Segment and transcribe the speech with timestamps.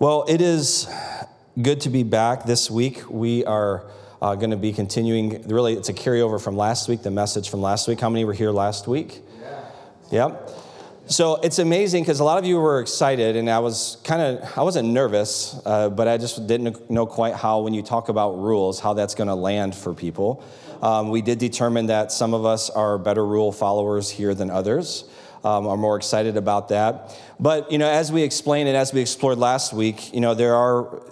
[0.00, 0.88] Well, it is
[1.62, 3.08] good to be back this week.
[3.08, 3.88] We are
[4.20, 7.62] uh, going to be continuing, really, it's a carryover from last week, the message from
[7.62, 8.00] last week.
[8.00, 9.20] How many were here last week?
[9.40, 9.64] Yeah.
[10.10, 10.50] Yep.
[11.06, 14.58] So it's amazing because a lot of you were excited, and I was kind of,
[14.58, 18.32] I wasn't nervous, uh, but I just didn't know quite how, when you talk about
[18.32, 20.42] rules, how that's going to land for people.
[20.82, 25.04] Um, we did determine that some of us are better rule followers here than others.
[25.44, 27.14] Um, are more excited about that.
[27.38, 30.54] But you know, as we explained and as we explored last week, you know, there
[30.54, 31.02] are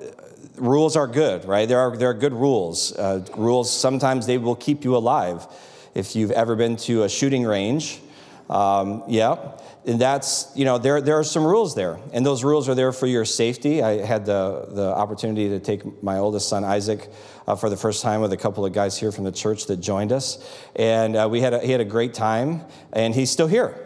[0.57, 1.69] rules are good, right?
[1.69, 2.97] There are there are good rules.
[2.97, 5.47] Uh, rules sometimes they will keep you alive.
[5.95, 8.01] If you've ever been to a shooting range,
[8.49, 9.53] um, yeah,
[9.85, 12.93] and that's you know there there are some rules there, and those rules are there
[12.93, 13.83] for your safety.
[13.83, 17.11] I had the the opportunity to take my oldest son Isaac
[17.47, 19.79] uh, for the first time with a couple of guys here from the church that
[19.79, 20.39] joined us,
[20.77, 23.82] and uh, we had a, he had a great time, and he's still here.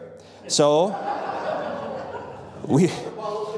[0.48, 0.95] So
[2.66, 2.91] we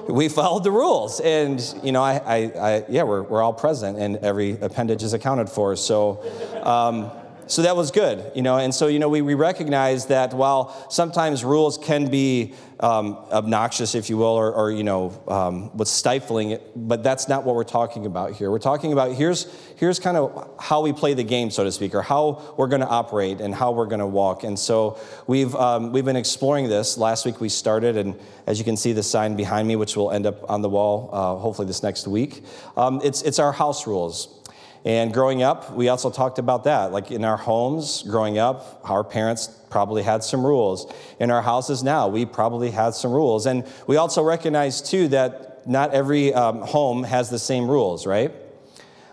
[0.09, 3.99] we followed the rules, and you know I, I, I yeah we're we're all present,
[3.99, 5.77] and every appendage is accounted for.
[5.77, 6.23] So.
[6.63, 7.11] Um,
[7.49, 8.59] so that was good, you know.
[8.59, 13.95] And so, you know, we, we recognize that while sometimes rules can be um, obnoxious,
[13.95, 17.57] if you will, or, or you know, um, what's stifling, it, but that's not what
[17.57, 18.51] we're talking about here.
[18.51, 21.95] We're talking about here's, here's kind of how we play the game, so to speak,
[21.95, 24.45] or how we're going to operate and how we're going to walk.
[24.45, 26.97] And so we've, um, we've been exploring this.
[26.97, 28.15] Last week we started, and
[28.47, 31.11] as you can see the sign behind me, which will end up on the wall
[31.13, 32.45] uh, hopefully this next week,
[32.77, 34.38] um, it's, it's our house rules.
[34.85, 36.93] And growing up, we also talked about that.
[36.93, 40.93] Like in our homes, growing up, our parents probably had some rules.
[41.19, 43.47] In our houses now, we probably had some rules.
[43.47, 48.33] And we also recognize, too, that not every um, home has the same rules, right?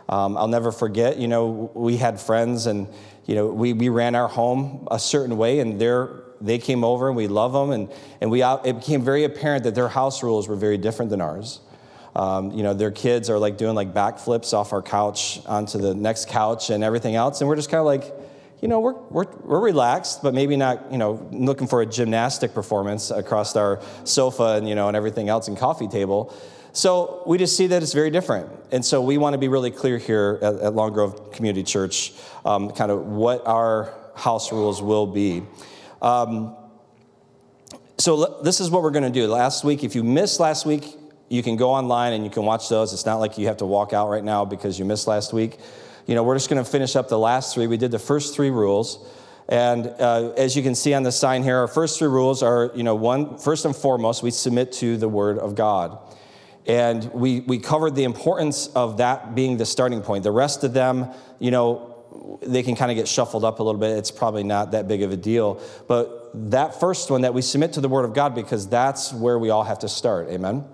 [0.07, 2.88] Um, I'll never forget, you know, we had friends and,
[3.25, 7.07] you know, we, we ran our home a certain way and they're, they came over
[7.07, 7.72] and we love them.
[7.72, 7.91] And,
[8.22, 11.59] and we, it became very apparent that their house rules were very different than ours.
[12.16, 15.94] Um, you know, their kids are like doing like backflips off our couch onto the
[15.94, 17.41] next couch and everything else.
[17.41, 18.13] And we're just kind of like,
[18.61, 22.53] you know, we're, we're, we're relaxed, but maybe not, you know, looking for a gymnastic
[22.53, 26.34] performance across our sofa and, you know, and everything else and coffee table.
[26.72, 28.50] So we just see that it's very different.
[28.72, 32.13] And so we want to be really clear here at, at Long Grove Community Church,
[32.45, 35.44] um, kind of what our house rules will be.
[36.01, 36.56] Um,
[37.97, 39.28] so this is what we're going to do.
[39.28, 40.97] Last week, if you missed last week,
[41.30, 42.94] you can go online and you can watch those.
[42.94, 45.58] It's not like you have to walk out right now because you missed last week.
[46.06, 47.68] You know, we're just going to finish up the last three.
[47.68, 49.00] We did the first three rules.
[49.47, 52.72] And uh, as you can see on the sign here, our first three rules are,
[52.75, 55.97] you know, one, first and foremost, we submit to the Word of God.
[56.68, 60.24] And we, we covered the importance of that being the starting point.
[60.24, 63.80] The rest of them, you know, they can kind of get shuffled up a little
[63.80, 63.97] bit.
[63.97, 65.62] It's probably not that big of a deal.
[65.88, 69.38] But that first one, that we submit to the Word of God, because that's where
[69.38, 70.30] we all have to start.
[70.30, 70.66] Amen?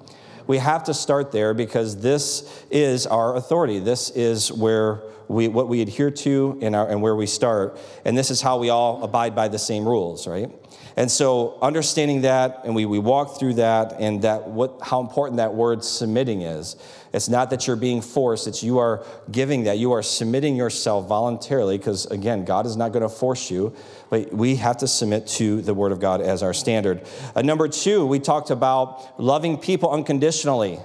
[0.47, 3.79] We have to start there because this is our authority.
[3.79, 7.77] This is where we, what we adhere to and, our, and where we start.
[8.05, 10.51] And this is how we all abide by the same rules, right?
[10.97, 15.37] And so understanding that, and we, we walk through that, and that what how important
[15.37, 16.75] that word submitting is.
[17.13, 19.77] It's not that you're being forced, it's you are giving that.
[19.77, 23.73] You are submitting yourself voluntarily, because again, God is not going to force you,
[24.09, 27.05] but we have to submit to the Word of God as our standard.
[27.35, 30.79] Uh, number two, we talked about loving people unconditionally.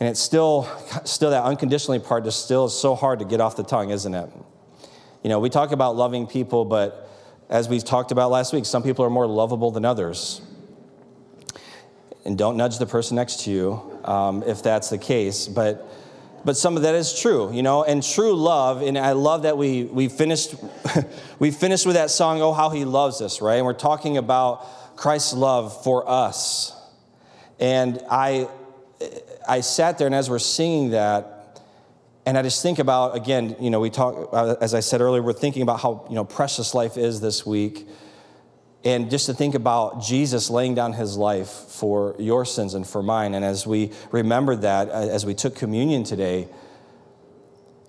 [0.00, 0.66] And it's still,
[1.04, 4.14] still that unconditionally part just still is so hard to get off the tongue, isn't
[4.14, 4.30] it?
[5.22, 7.08] You know, we talk about loving people, but
[7.50, 10.40] as we talked about last week, some people are more lovable than others.
[12.24, 15.46] And don't nudge the person next to you um, if that's the case.
[15.46, 15.86] But
[16.42, 19.58] but some of that is true, you know, and true love, and I love that
[19.58, 20.54] we we finished
[21.38, 23.56] we finished with that song, Oh How He Loves Us, right?
[23.56, 26.74] And we're talking about Christ's love for us.
[27.58, 28.48] And I
[29.48, 31.36] I sat there and as we're singing that,
[32.26, 35.22] and I just think about, again, you know, we talk, uh, as I said earlier,
[35.22, 37.88] we're thinking about how, you know, precious life is this week.
[38.84, 43.02] And just to think about Jesus laying down his life for your sins and for
[43.02, 43.34] mine.
[43.34, 46.48] And as we remember that, uh, as we took communion today,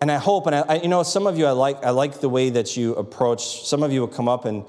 [0.01, 2.29] and I hope, and I, you know, some of you, I like, I like the
[2.29, 3.65] way that you approach.
[3.65, 4.65] Some of you will come up and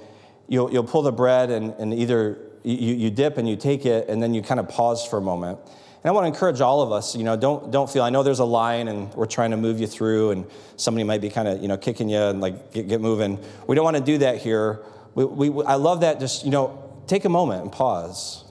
[0.49, 4.09] you'll, you'll pull the bread and, and either you, you dip and you take it,
[4.09, 5.59] and then you kind of pause for a moment.
[6.05, 8.25] And I want to encourage all of us, you know, don't, don't feel, I know
[8.25, 10.47] there's a line and we're trying to move you through and
[10.77, 13.39] somebody might be kind of, you know, kicking you and like get, get moving.
[13.69, 14.83] We don't want to do that here.
[15.15, 18.45] We, we, I love that just, you know, take a moment and pause.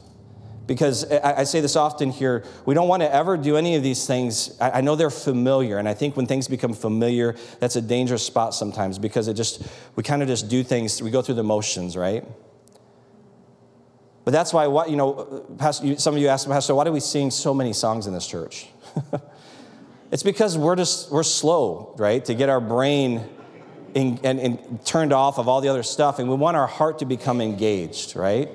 [0.65, 3.83] Because I, I say this often here, we don't want to ever do any of
[3.83, 4.55] these things.
[4.61, 8.25] I, I know they're familiar, and I think when things become familiar, that's a dangerous
[8.25, 9.67] spot sometimes because it just,
[9.97, 12.23] we kind of just do things, we go through the motions, right?
[14.23, 16.99] But that's why, what, you know, Pastor, some of you asked, Pastor, why do we
[16.99, 18.67] sing so many songs in this church?
[20.11, 23.27] it's because we're just, we're slow, right, to get our brain
[23.95, 26.99] in, and, and turned off of all the other stuff, and we want our heart
[26.99, 28.49] to become engaged, right?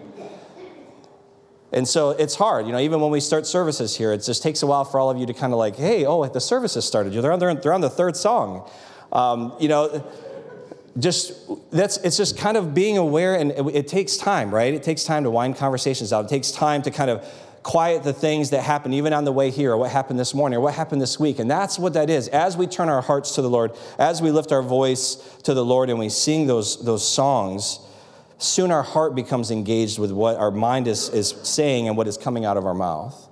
[1.73, 4.63] And so it's hard, you know, even when we start services here, it just takes
[4.63, 6.87] a while for all of you to kind of like, hey, oh, the service has
[6.87, 7.13] started.
[7.13, 8.71] They're on, they're on the third song.
[9.13, 10.05] Um, you know,
[10.99, 11.33] just
[11.71, 14.73] that's it's just kind of being aware and it, it, takes time right?
[14.73, 17.27] It takes time to wind conversations out it takes time to kind of
[17.63, 20.57] quiet the things that happen even on the way here or what happened this morning
[20.57, 21.41] or what happened this week.
[21.41, 22.29] And that's what that is.
[22.29, 25.65] As we turn our hearts to the lord as we lift our voice to the
[25.65, 27.81] lord and we sing those those songs
[28.39, 32.17] soon our heart becomes engaged with what our mind is, is saying and what is
[32.17, 33.29] coming out of our mouth.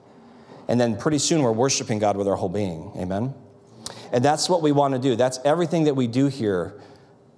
[0.66, 2.92] And then pretty soon we're worshiping god with our whole being.
[2.96, 3.34] Amen?
[4.12, 5.14] And that's what we want to do.
[5.16, 6.80] That's everything that we do here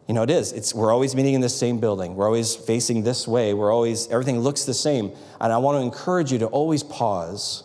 [0.06, 0.52] you know, it is.
[0.52, 2.14] It's, we're always meeting in the same building.
[2.14, 3.54] We're always facing this way.
[3.54, 5.12] We're always, everything looks the same.
[5.40, 7.64] And I want to encourage you to always pause,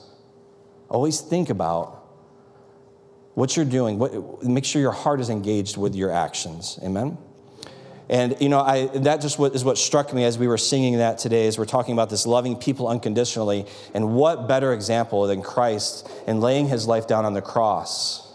[0.89, 2.03] always think about
[3.35, 3.99] what you're doing.
[3.99, 6.79] What, make sure your heart is engaged with your actions.
[6.83, 7.17] Amen?
[8.09, 11.19] And, you know, I, that just is what struck me as we were singing that
[11.19, 13.67] today, as we're talking about this loving people unconditionally.
[13.93, 18.27] And what better example than Christ in laying his life down on the cross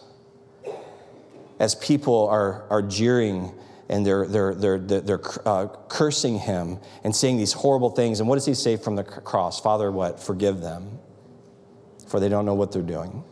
[1.59, 3.53] as people are, are jeering
[3.89, 8.21] and they're, they're, they're, they're uh, cursing him and saying these horrible things.
[8.21, 9.61] And what does he say from the cross?
[9.61, 10.21] Father, what?
[10.21, 10.99] Forgive them,
[12.09, 13.23] for they don't know what they're doing.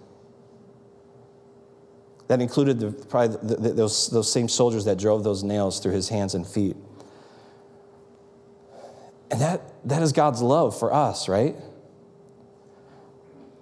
[2.28, 5.92] That included the, probably the, the, those, those same soldiers that drove those nails through
[5.92, 6.76] his hands and feet.
[9.30, 11.56] And that, that is God's love for us, right?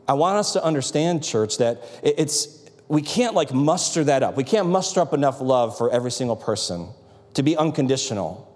[0.06, 2.61] I want us to understand, church, that it's,
[2.92, 4.36] we can't like muster that up.
[4.36, 6.90] We can't muster up enough love for every single person
[7.32, 8.46] to be unconditional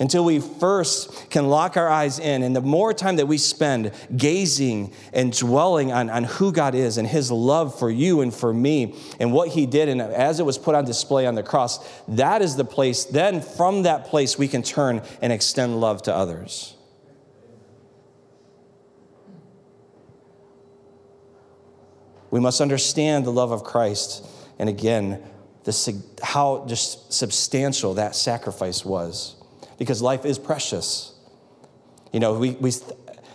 [0.00, 2.42] until we first can lock our eyes in.
[2.42, 6.96] And the more time that we spend gazing and dwelling on, on who God is
[6.96, 10.46] and His love for you and for me and what He did, and as it
[10.46, 14.38] was put on display on the cross, that is the place, then from that place,
[14.38, 16.76] we can turn and extend love to others.
[22.30, 24.26] We must understand the love of Christ.
[24.58, 25.22] And again,
[25.64, 29.36] the, how just substantial that sacrifice was.
[29.78, 31.14] Because life is precious.
[32.12, 32.72] You know, we, we,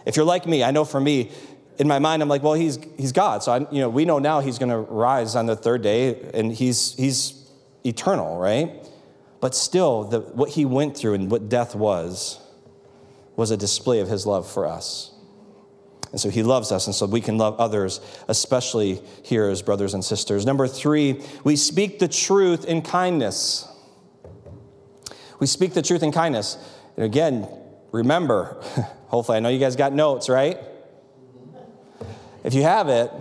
[0.06, 1.31] if you're like me, I know for me,
[1.77, 3.44] in my mind, I'm like, well, he's, he's God.
[3.44, 6.30] So, I, you know, we know now he's going to rise on the third day
[6.33, 7.50] and he's, he's
[7.83, 8.71] eternal, right?
[9.41, 12.39] But still, the, what he went through and what death was,
[13.36, 15.12] was a display of his love for us.
[16.15, 19.94] And so he loves us, and so we can love others, especially here as brothers
[19.94, 20.45] and sisters.
[20.45, 23.67] Number three, we speak the truth in kindness.
[25.41, 26.57] We speak the truth in kindness.
[26.95, 27.50] And again,
[27.91, 28.56] remember,
[29.07, 30.57] hopefully, I know you guys got notes, right?
[32.45, 33.12] If you have it,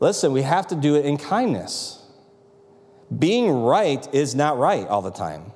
[0.00, 2.02] listen, we have to do it in kindness.
[3.18, 5.53] Being right is not right all the time.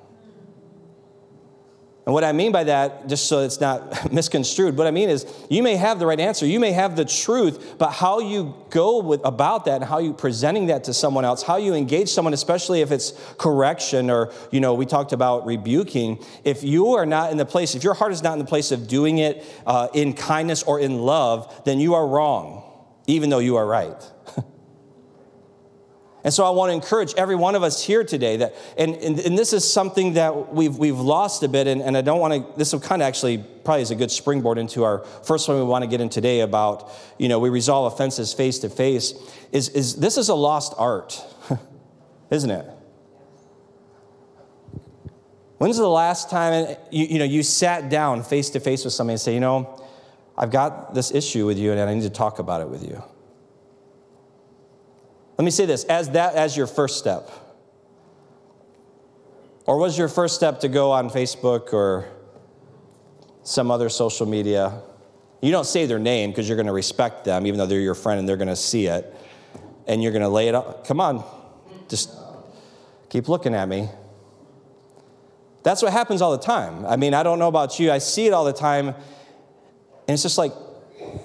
[2.09, 5.27] And what I mean by that, just so it's not misconstrued, what I mean is
[5.47, 9.03] you may have the right answer, you may have the truth, but how you go
[9.03, 12.33] with, about that and how you presenting that to someone else, how you engage someone,
[12.33, 17.31] especially if it's correction or, you know, we talked about rebuking, if you are not
[17.31, 19.89] in the place, if your heart is not in the place of doing it uh,
[19.93, 22.63] in kindness or in love, then you are wrong,
[23.05, 24.03] even though you are right.
[26.23, 29.19] And so I want to encourage every one of us here today that, and, and,
[29.19, 32.33] and, this is something that we've, we've lost a bit, and, and I don't want
[32.33, 35.57] to, this will kind of actually probably is a good springboard into our first one
[35.57, 39.13] we want to get in today about, you know, we resolve offenses face to face,
[39.53, 41.23] is, is this is a lost art,
[42.29, 42.65] isn't it?
[45.57, 49.13] When's the last time you, you know, you sat down face to face with somebody
[49.13, 49.81] and say, you know,
[50.37, 53.03] I've got this issue with you and I need to talk about it with you?
[55.39, 57.31] Let me say this as that as your first step.
[59.65, 62.09] Or was your first step to go on Facebook or
[63.43, 64.81] some other social media?
[65.41, 67.95] You don't say their name because you're going to respect them, even though they're your
[67.95, 69.15] friend and they're going to see it.
[69.87, 70.85] And you're going to lay it up.
[70.85, 71.23] Come on,
[71.87, 72.13] just
[73.07, 73.87] keep looking at me.
[75.63, 76.85] That's what happens all the time.
[76.85, 77.93] I mean, I don't know about you.
[77.93, 78.89] I see it all the time.
[78.89, 78.95] And
[80.09, 80.51] it's just like,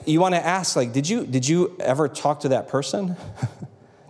[0.06, 3.16] you want to ask, like, did you, did you ever talk to that person?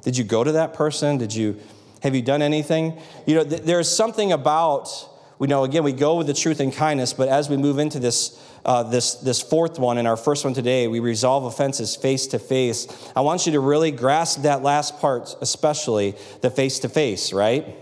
[0.05, 1.19] Did you go to that person?
[1.19, 1.59] Did you
[2.03, 2.99] have you done anything?
[3.27, 5.09] You know, th- there's something about
[5.39, 7.99] we know again we go with the truth and kindness, but as we move into
[7.99, 12.29] this uh, this this fourth one and our first one today, we resolve offenses face
[12.29, 12.87] to face.
[13.17, 17.77] I want you to really grasp that last part, especially the face to face, right?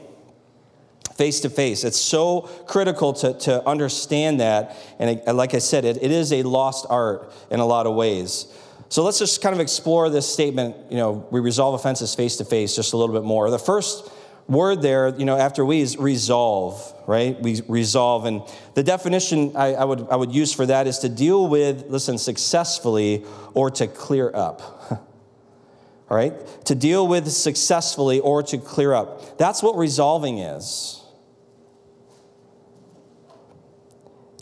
[1.13, 1.85] face to face.
[1.85, 4.77] It's so critical to, to understand that.
[4.99, 8.47] And like I said, it, it is a lost art in a lot of ways.
[8.93, 12.45] So let's just kind of explore this statement, you know, we resolve offenses face to
[12.45, 13.51] face just a little bit more.
[13.51, 14.13] The first
[14.49, 17.41] word there, you know, after we is resolve, right?
[17.41, 18.27] We resolve.
[18.27, 18.43] And
[18.75, 22.19] the definition I, I, would, I would use for that is to deal with, listen,
[22.19, 24.61] successfully or to clear up.
[26.11, 26.35] All right?
[26.67, 29.39] To deal with successfully or to clear up.
[29.39, 31.03] That's what resolving is.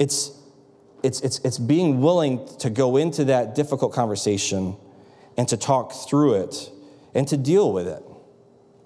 [0.00, 0.39] It's,
[1.02, 4.76] it's, it's, it's being willing to go into that difficult conversation
[5.36, 6.70] and to talk through it
[7.14, 8.02] and to deal with it,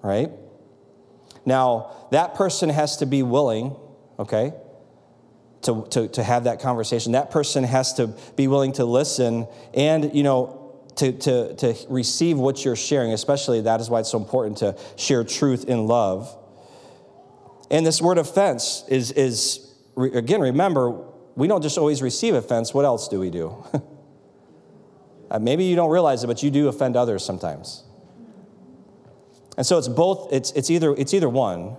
[0.01, 0.31] right?
[1.45, 3.75] Now, that person has to be willing,
[4.17, 4.53] okay,
[5.63, 7.13] to, to, to have that conversation.
[7.13, 10.61] That person has to be willing to listen and, you know,
[10.97, 14.77] to, to, to receive what you're sharing, especially that is why it's so important to
[14.95, 16.33] share truth in love.
[17.69, 21.03] And this word offense is, is again, remember,
[21.35, 22.73] we don't just always receive offense.
[22.73, 23.55] What else do we do?
[25.29, 27.83] Uh, maybe you don't realize it, but you do offend others sometimes.
[29.57, 31.77] And so it's both, it's, it's, either, it's either one.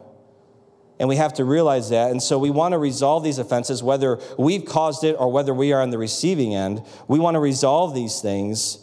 [0.99, 2.11] And we have to realize that.
[2.11, 5.73] And so we want to resolve these offenses, whether we've caused it or whether we
[5.73, 6.83] are on the receiving end.
[7.07, 8.79] We want to resolve these things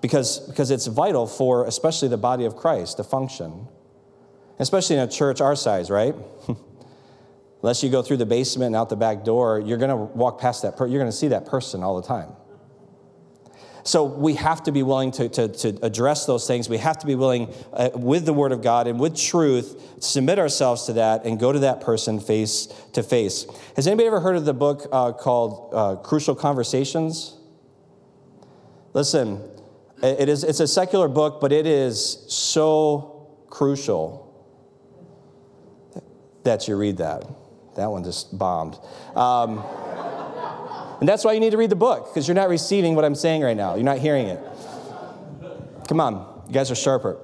[0.00, 3.66] because, because it's vital for especially the body of Christ to function.
[4.60, 6.14] Especially in a church our size, right?
[7.62, 10.40] Unless you go through the basement and out the back door, you're going to walk
[10.40, 12.30] past that, you're going to see that person all the time.
[13.82, 16.68] So we have to be willing to, to, to address those things.
[16.68, 20.38] We have to be willing, uh, with the Word of God and with truth, submit
[20.38, 23.46] ourselves to that and go to that person face to face.
[23.76, 27.38] Has anybody ever heard of the book uh, called uh, Crucial Conversations?
[28.92, 29.42] Listen,
[30.02, 34.26] it is, it's a secular book, but it is so crucial
[36.44, 37.24] that you read that.
[37.78, 38.76] That one just bombed.
[39.14, 39.64] Um,
[40.98, 43.14] and that's why you need to read the book, because you're not receiving what I'm
[43.14, 43.76] saying right now.
[43.76, 44.42] You're not hearing it.
[45.86, 47.18] Come on, you guys are sharper.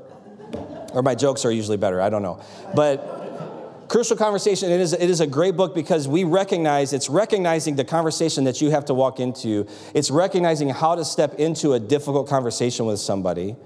[0.92, 2.40] Or my jokes are usually better, I don't know.
[2.72, 7.74] But Crucial Conversation, it is, it is a great book because we recognize, it's recognizing
[7.74, 9.66] the conversation that you have to walk into.
[9.92, 13.56] It's recognizing how to step into a difficult conversation with somebody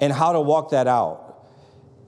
[0.00, 1.46] and how to walk that out.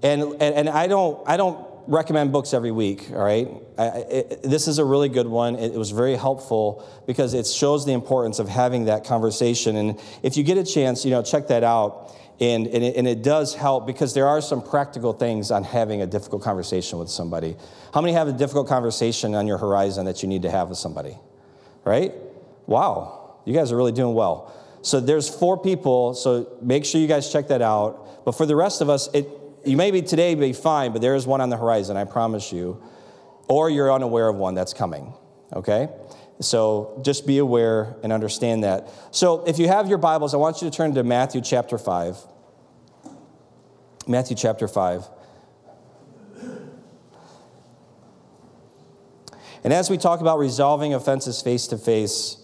[0.03, 3.49] And, and, and I, don't, I don't recommend books every week, all right?
[3.77, 5.57] I, it, this is a really good one.
[5.57, 9.77] It, it, was very helpful because it shows the importance of having that conversation.
[9.77, 12.17] And if you get a chance, you know, check that out.
[12.39, 16.01] And, and, it, and it does help because there are some practical things on having
[16.01, 17.57] a difficult conversation with somebody.
[17.93, 20.79] How many have a difficult conversation on your horizon that you need to have with
[20.79, 21.19] somebody?
[21.85, 22.15] Right?
[22.67, 24.55] Wow, you guys are really doing well.
[24.83, 28.25] So there's four people, so make sure you guys check that out.
[28.25, 29.29] But for the rest of us, it,
[29.65, 32.53] you may be today be fine, but there is one on the horizon, I promise
[32.53, 32.83] you.
[33.49, 35.13] Or you're unaware of one that's coming,
[35.53, 35.89] okay?
[36.41, 38.89] So just be aware and understand that.
[39.11, 42.17] So if you have your Bibles, I want you to turn to Matthew chapter 5.
[44.07, 45.09] Matthew chapter 5.
[49.63, 52.41] And as we talk about resolving offenses face to face,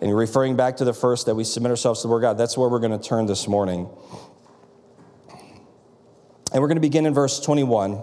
[0.00, 2.56] and referring back to the first that we submit ourselves to the Word God, that's
[2.56, 3.88] where we're going to turn this morning.
[6.56, 8.00] And we're going to begin in verse 21.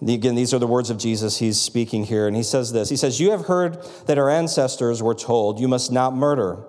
[0.00, 1.38] Again, these are the words of Jesus.
[1.38, 5.02] He's speaking here, and he says this He says, You have heard that our ancestors
[5.02, 6.62] were told, You must not murder.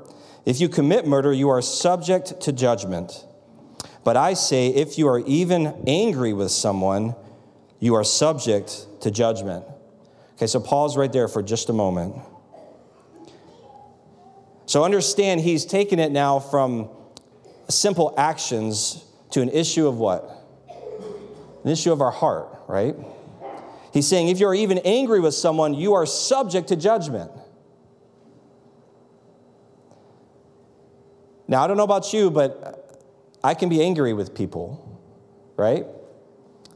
[0.48, 3.24] If you commit murder, you are subject to judgment.
[4.04, 7.14] But I say, if you are even angry with someone,
[7.80, 9.64] you are subject to judgment.
[10.38, 12.16] Okay, so pause right there for just a moment.
[14.66, 16.90] So understand, he's taken it now from
[17.70, 20.40] simple actions to an issue of what?
[21.64, 22.96] An issue of our heart, right?
[23.94, 27.32] He's saying if you're even angry with someone, you are subject to judgment.
[31.48, 33.04] Now, I don't know about you, but
[33.44, 35.02] I can be angry with people,
[35.58, 35.86] right?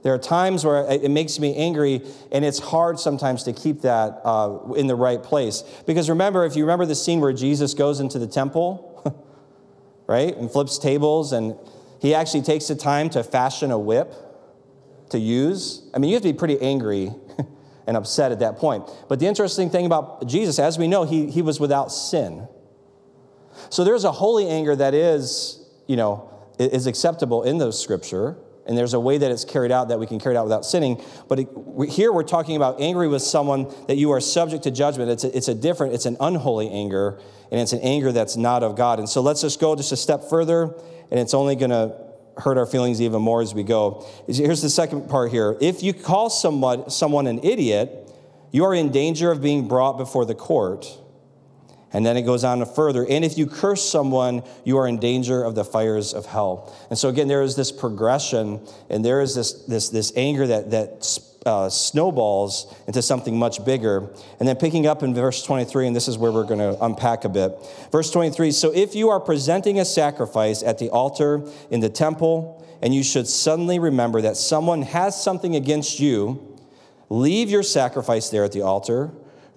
[0.03, 2.01] There are times where it makes me angry,
[2.31, 5.63] and it's hard sometimes to keep that uh, in the right place.
[5.87, 9.25] Because remember, if you remember the scene where Jesus goes into the temple,
[10.07, 11.55] right, and flips tables, and
[12.01, 14.13] he actually takes the time to fashion a whip
[15.09, 15.89] to use.
[15.93, 17.11] I mean, you have to be pretty angry
[17.87, 18.89] and upset at that point.
[19.07, 22.47] But the interesting thing about Jesus, as we know, he, he was without sin.
[23.69, 28.77] So there's a holy anger that is, you know, is acceptable in the scripture, and
[28.77, 31.01] there's a way that it's carried out that we can carry it out without sinning.
[31.27, 31.47] But
[31.89, 35.11] here we're talking about angry with someone that you are subject to judgment.
[35.11, 37.19] It's a, it's a different, it's an unholy anger,
[37.51, 38.99] and it's an anger that's not of God.
[38.99, 40.73] And so let's just go just a step further,
[41.11, 41.95] and it's only going to
[42.37, 44.05] hurt our feelings even more as we go.
[44.27, 45.57] Here's the second part here.
[45.61, 48.11] If you call someone, someone an idiot,
[48.51, 50.85] you are in danger of being brought before the court.
[51.93, 54.97] And then it goes on to further, and if you curse someone, you are in
[54.97, 56.75] danger of the fires of hell.
[56.89, 60.71] And so again, there is this progression, and there is this, this, this anger that,
[60.71, 61.05] that
[61.45, 64.09] uh, snowballs into something much bigger.
[64.39, 67.23] And then picking up in verse 23, and this is where we're going to unpack
[67.23, 67.57] a bit.
[67.91, 72.65] Verse 23 So if you are presenting a sacrifice at the altar in the temple,
[72.81, 76.57] and you should suddenly remember that someone has something against you,
[77.09, 79.11] leave your sacrifice there at the altar,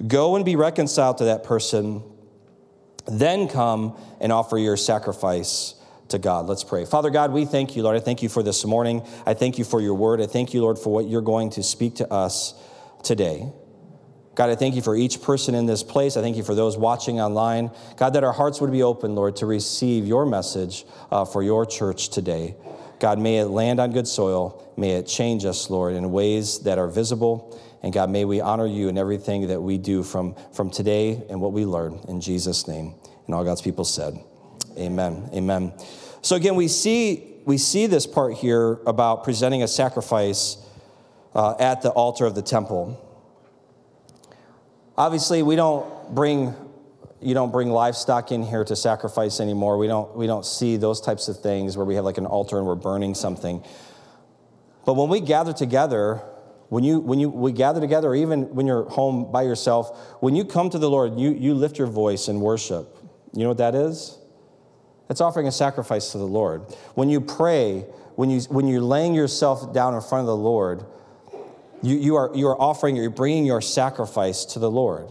[0.06, 2.02] go and be reconciled to that person
[3.08, 5.74] then come and offer your sacrifice
[6.08, 6.46] to God.
[6.46, 6.84] Let's pray.
[6.84, 7.96] Father God, we thank you, Lord.
[7.96, 9.02] I thank you for this morning.
[9.26, 10.20] I thank you for your word.
[10.20, 12.54] I thank you, Lord, for what you're going to speak to us
[13.02, 13.50] today.
[14.34, 16.16] God, I thank you for each person in this place.
[16.16, 17.70] I thank you for those watching online.
[17.96, 21.66] God, that our hearts would be open, Lord, to receive your message uh, for your
[21.66, 22.54] church today.
[23.00, 24.72] God, may it land on good soil.
[24.76, 28.66] May it change us, Lord, in ways that are visible and God, may we honor
[28.66, 32.66] you in everything that we do from, from today and what we learn in Jesus'
[32.66, 32.94] name.
[33.26, 34.18] And all God's people said,
[34.78, 35.28] Amen.
[35.32, 35.72] Amen.
[36.22, 40.56] So again, we see, we see this part here about presenting a sacrifice
[41.34, 43.04] uh, at the altar of the temple.
[44.96, 46.54] Obviously, we don't bring
[47.20, 49.76] you don't bring livestock in here to sacrifice anymore.
[49.76, 52.58] We don't, we don't see those types of things where we have like an altar
[52.58, 53.64] and we're burning something.
[54.86, 56.22] But when we gather together,
[56.68, 60.36] when you, when you we gather together, or even when you're home by yourself, when
[60.36, 62.96] you come to the Lord, you, you lift your voice in worship.
[63.32, 64.17] You know what that is?
[65.10, 66.62] It's offering a sacrifice to the Lord.
[66.94, 67.86] When you pray,
[68.16, 70.84] when, you, when you're laying yourself down in front of the Lord,
[71.82, 75.08] you, you, are, you are offering, you're bringing your sacrifice to the Lord.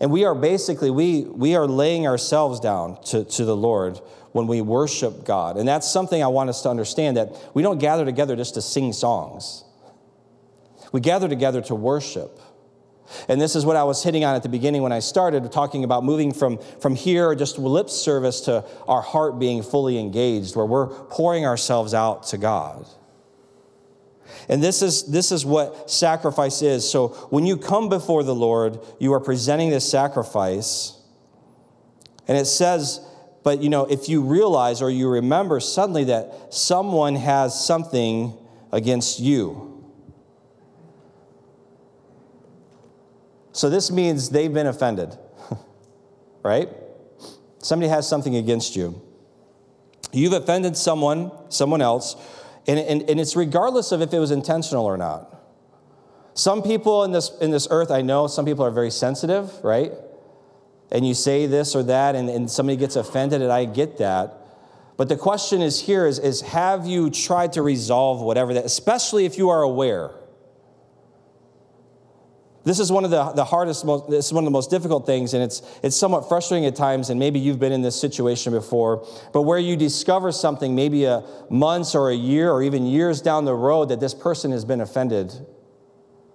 [0.00, 3.98] And we are basically, we, we are laying ourselves down to, to the Lord
[4.32, 5.56] when we worship God.
[5.56, 8.62] And that's something I want us to understand that we don't gather together just to
[8.62, 9.64] sing songs.
[10.92, 12.38] We gather together to worship.
[13.28, 15.84] And this is what I was hitting on at the beginning when I started talking
[15.84, 20.66] about moving from, from here, just lip service, to our heart being fully engaged, where
[20.66, 22.86] we're pouring ourselves out to God.
[24.48, 26.88] And this is, this is what sacrifice is.
[26.88, 30.98] So when you come before the Lord, you are presenting this sacrifice.
[32.28, 33.00] And it says,
[33.42, 38.36] but you know, if you realize or you remember suddenly that someone has something
[38.72, 39.75] against you.
[43.56, 45.16] So this means they've been offended,
[46.42, 46.68] right?
[47.58, 49.00] Somebody has something against you.
[50.12, 52.16] You've offended someone, someone else,
[52.66, 55.40] and, and, and it's regardless of if it was intentional or not.
[56.34, 59.92] Some people in this, in this earth, I know some people are very sensitive, right?
[60.90, 64.34] And you say this or that, and, and somebody gets offended, and I get that.
[64.98, 69.24] But the question is here is, is have you tried to resolve whatever that, especially
[69.24, 70.10] if you are aware?
[72.66, 75.06] This is one of the, the hardest, most, this is one of the most difficult
[75.06, 78.52] things, and it's, it's somewhat frustrating at times, and maybe you've been in this situation
[78.52, 83.22] before, but where you discover something maybe a months or a year or even years
[83.22, 85.32] down the road that this person has been offended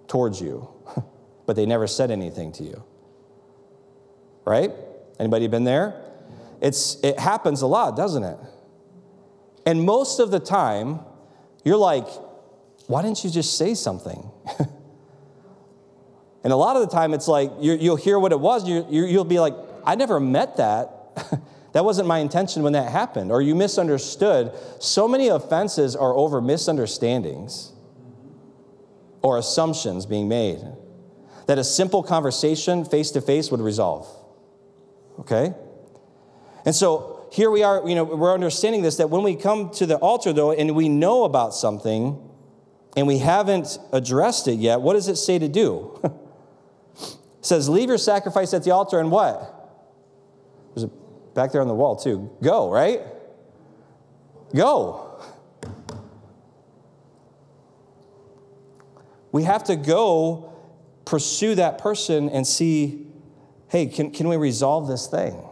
[0.08, 0.70] towards you,
[1.46, 2.82] but they never said anything to you.
[4.46, 4.70] Right?
[5.20, 6.02] Anybody been there?
[6.62, 8.38] It's, it happens a lot, doesn't it?
[9.66, 11.00] And most of the time,
[11.62, 12.08] you're like,
[12.86, 14.30] why didn't you just say something?
[16.44, 18.84] And a lot of the time, it's like you will hear what it was, you,
[18.90, 21.40] you'll be like, I never met that.
[21.72, 23.30] that wasn't my intention when that happened.
[23.30, 24.52] Or you misunderstood.
[24.80, 27.72] So many offenses are over misunderstandings
[29.22, 30.60] or assumptions being made
[31.46, 34.08] that a simple conversation face to face would resolve.
[35.20, 35.54] Okay?
[36.64, 39.86] And so here we are, you know, we're understanding this that when we come to
[39.86, 42.18] the altar, though, and we know about something
[42.96, 46.00] and we haven't addressed it yet, what does it say to do?
[47.42, 49.58] says, Leave your sacrifice at the altar and what?
[50.74, 50.90] There's a
[51.34, 52.30] back there on the wall, too.
[52.42, 53.02] Go, right?
[54.54, 55.20] Go.
[59.30, 60.52] We have to go
[61.04, 63.06] pursue that person and see
[63.72, 65.42] hey, can, can we resolve this thing?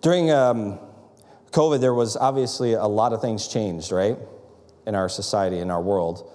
[0.00, 0.78] During um,
[1.50, 4.16] COVID, there was obviously a lot of things changed, right?
[4.86, 6.30] In our society, in our world.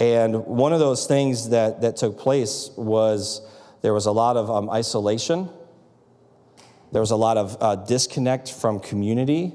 [0.00, 3.42] And one of those things that, that took place was
[3.82, 5.50] there was a lot of um, isolation,
[6.92, 9.52] there was a lot of uh, disconnect from community.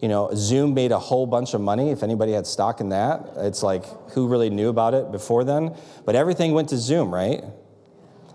[0.00, 1.90] You know, Zoom made a whole bunch of money.
[1.90, 5.76] If anybody had stock in that, it's like who really knew about it before then?
[6.06, 7.44] But everything went to Zoom, right?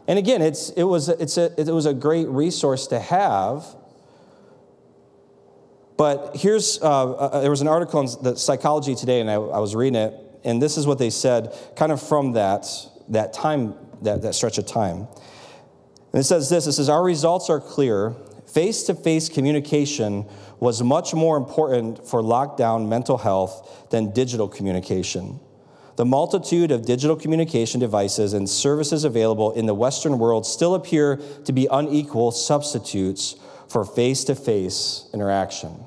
[0.08, 3.66] And again, it's, it, was, it's a, it was a great resource to have,
[5.98, 9.60] But here's, uh, uh, there was an article in the Psychology Today, and I, I,
[9.60, 10.14] was reading it,
[10.46, 12.68] and this is what they said, kind of from that,
[13.10, 15.08] that time, that, that stretch of time.
[16.14, 18.16] And it says this, it says, our results are clear.
[18.54, 20.26] Face-to-face communication
[20.62, 25.40] was much more important for lockdown mental health than digital communication.
[25.98, 31.18] The multitude of digital communication devices and services available in the Western world still appear
[31.46, 33.36] to be unequal substitutes
[33.68, 35.86] for face to face interaction.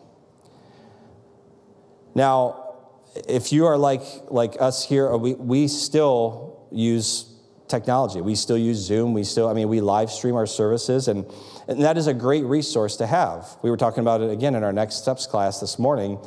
[2.14, 2.67] Now,
[3.14, 7.34] if you are like, like us here, we, we still use
[7.68, 8.20] technology.
[8.20, 9.12] We still use Zoom.
[9.14, 11.26] We still, I mean, we live stream our services, and,
[11.68, 13.46] and that is a great resource to have.
[13.62, 16.18] We were talking about it again in our Next Steps class this morning.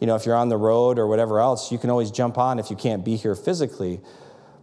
[0.00, 2.58] You know, if you're on the road or whatever else, you can always jump on
[2.58, 4.00] if you can't be here physically.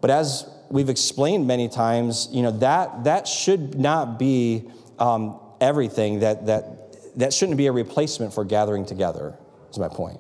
[0.02, 6.20] But as we've explained many times, you know, that, that should not be um, everything
[6.20, 9.38] that, that, that shouldn't be a replacement for gathering together,
[9.70, 10.20] is my point.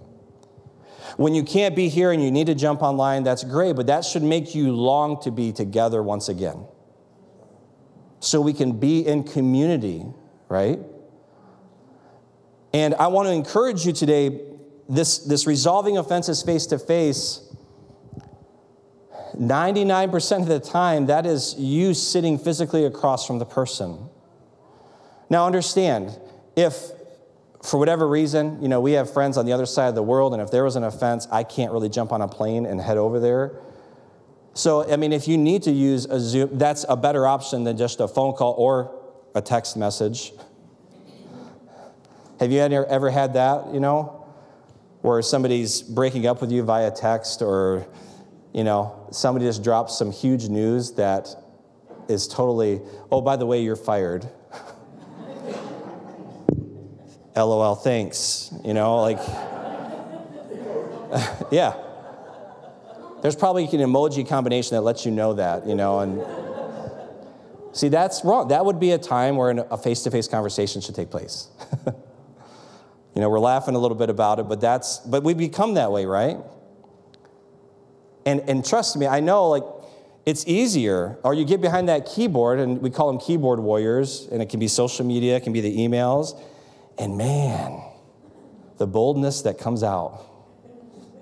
[1.15, 4.04] When you can't be here and you need to jump online, that's great, but that
[4.04, 6.65] should make you long to be together once again.
[8.20, 10.06] So we can be in community,
[10.50, 10.80] right?
[12.74, 14.41] And I want to encourage you today
[14.89, 17.43] this, this resolving offenses face to face
[19.38, 24.10] 99% of the time, that is you sitting physically across from the person.
[25.30, 26.17] Now, understand,
[26.56, 26.91] if
[27.63, 30.34] for whatever reason, you know, we have friends on the other side of the world,
[30.34, 32.98] and if there was an offense, I can't really jump on a plane and head
[32.98, 33.60] over there.
[34.54, 37.78] So, I mean, if you need to use a Zoom, that's a better option than
[37.78, 38.91] just a phone call or
[39.36, 40.34] a text message.
[42.39, 44.26] Have you ever had that, you know,
[45.02, 47.86] where somebody's breaking up with you via text or,
[48.54, 51.28] you know, somebody just drops some huge news that
[52.08, 54.28] is totally, oh, by the way, you're fired.
[57.38, 58.52] LOL, thanks.
[58.63, 59.17] You know, like,
[61.52, 61.76] yeah.
[63.21, 66.23] There's probably an emoji combination that lets you know that, you know, and
[67.73, 68.50] see, that's wrong.
[68.50, 71.47] That would be a time where a face to face conversation should take place.
[71.86, 75.91] you know, we're laughing a little bit about it, but that's, but we become that
[75.91, 76.38] way, right?
[78.26, 79.63] And, and trust me, I know, like,
[80.26, 84.41] it's easier, or you get behind that keyboard, and we call them keyboard warriors, and
[84.41, 86.38] it can be social media, it can be the emails
[86.97, 87.81] and man,
[88.77, 90.25] the boldness that comes out,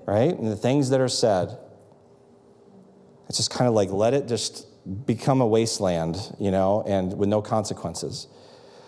[0.05, 0.37] right?
[0.37, 1.57] And the things that are said.
[3.27, 4.67] It's just kind of like let it just
[5.05, 8.27] become a wasteland, you know, and with no consequences.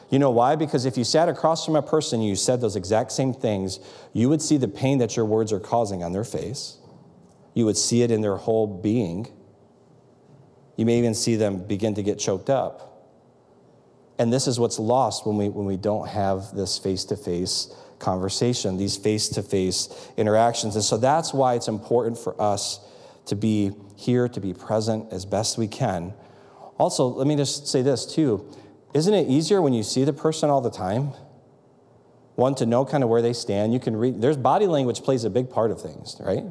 [0.10, 0.56] You know why?
[0.56, 3.80] Because if you sat across from a person and you said those exact same things,
[4.13, 6.78] you would see the pain that your words are causing on their face.
[7.54, 9.28] You would see it in their whole being.
[10.78, 12.97] You may even see them begin to get choked up.
[14.20, 17.74] And this is what's lost when we, when we don't have this face to face
[18.00, 20.76] conversation, these face to face interactions.
[20.76, 22.80] And so that's why it's important for us
[23.26, 26.14] to be here, to be present as best we can.
[26.78, 28.48] Also, let me just say this too.
[28.94, 31.12] Isn't it easier when you see the person all the time?
[32.36, 33.74] One, to know kind of where they stand.
[33.74, 36.44] You can read, there's body language plays a big part of things, right?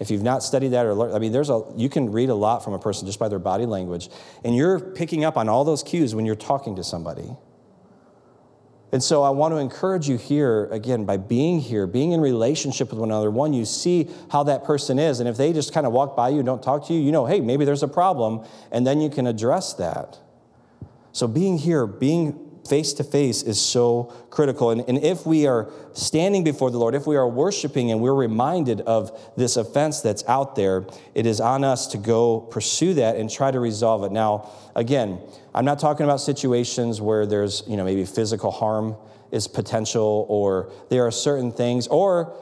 [0.00, 2.34] If you've not studied that or learned, I mean, there's a, you can read a
[2.34, 4.08] lot from a person just by their body language.
[4.42, 7.36] And you're picking up on all those cues when you're talking to somebody.
[8.92, 12.90] And so I want to encourage you here, again, by being here, being in relationship
[12.90, 13.30] with one another.
[13.30, 15.20] One, you see how that person is.
[15.20, 17.26] And if they just kind of walk by you don't talk to you, you know,
[17.26, 18.44] hey, maybe there's a problem.
[18.72, 20.18] And then you can address that.
[21.12, 24.70] So being here, being face to face is so critical.
[24.70, 28.14] And, and if we are standing before the Lord, if we are worshiping and we're
[28.14, 33.16] reminded of this offense that's out there, it is on us to go pursue that
[33.16, 34.12] and try to resolve it.
[34.12, 35.20] Now, again,
[35.54, 38.96] I'm not talking about situations where there's, you know, maybe physical harm
[39.30, 42.36] is potential or there are certain things, or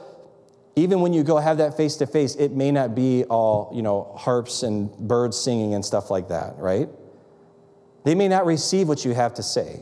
[0.75, 3.81] even when you go have that face to face, it may not be all, you
[3.81, 6.89] know, harps and birds singing and stuff like that, right?
[8.05, 9.81] They may not receive what you have to say.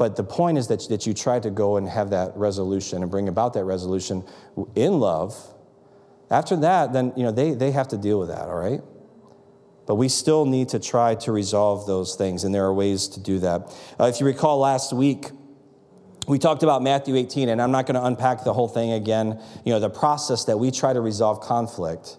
[0.00, 3.10] But the point is that, that you try to go and have that resolution and
[3.10, 4.24] bring about that resolution
[4.74, 5.36] in love.
[6.30, 8.80] After that, then you know they, they have to deal with that, all right?
[9.86, 13.20] But we still need to try to resolve those things, and there are ways to
[13.20, 13.76] do that.
[14.00, 15.26] Uh, if you recall last week,
[16.26, 19.38] we talked about Matthew 18, and I'm not going to unpack the whole thing again.
[19.66, 22.16] You know, the process that we try to resolve conflict.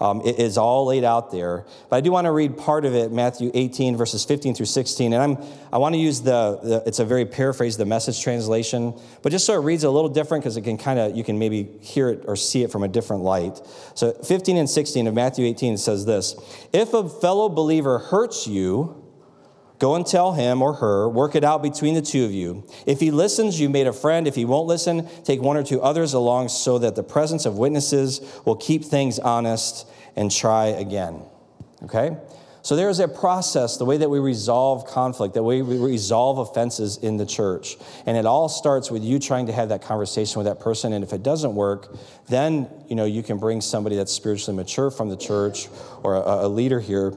[0.00, 1.66] Um, it is all laid out there.
[1.90, 5.12] But I do want to read part of it, Matthew 18, verses 15 through 16.
[5.12, 8.98] And I'm, I want to use the, the it's a very paraphrase, the message translation,
[9.22, 11.38] but just so it reads a little different because it can kind of, you can
[11.38, 13.60] maybe hear it or see it from a different light.
[13.94, 16.34] So 15 and 16 of Matthew 18 says this
[16.72, 18.99] If a fellow believer hurts you,
[19.80, 22.68] Go and tell him or her, work it out between the two of you.
[22.84, 24.28] If he listens, you made a friend.
[24.28, 27.56] If he won't listen, take one or two others along so that the presence of
[27.56, 31.22] witnesses will keep things honest and try again.
[31.84, 32.14] Okay?
[32.60, 36.36] So there is a process, the way that we resolve conflict, the way we resolve
[36.36, 37.78] offenses in the church.
[38.04, 40.92] And it all starts with you trying to have that conversation with that person.
[40.92, 41.96] And if it doesn't work,
[42.28, 45.68] then you know you can bring somebody that's spiritually mature from the church
[46.02, 47.14] or a, a leader here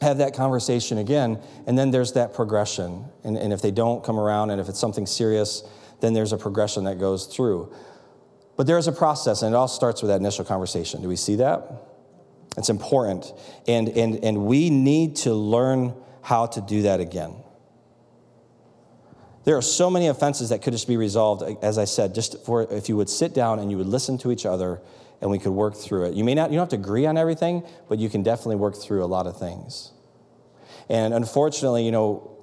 [0.00, 3.04] have that conversation again, and then there's that progression.
[3.22, 5.62] And, and if they don't come around, and if it's something serious,
[6.00, 7.72] then there's a progression that goes through.
[8.56, 11.02] But there is a process, and it all starts with that initial conversation.
[11.02, 11.86] Do we see that?
[12.56, 13.32] It's important.
[13.68, 17.36] And, and, and we need to learn how to do that again.
[19.44, 22.62] There are so many offenses that could just be resolved, as I said, just for
[22.70, 24.80] if you would sit down and you would listen to each other
[25.20, 26.14] and we could work through it.
[26.14, 28.76] You may not, you don't have to agree on everything, but you can definitely work
[28.76, 29.92] through a lot of things.
[30.88, 32.36] And unfortunately, you know,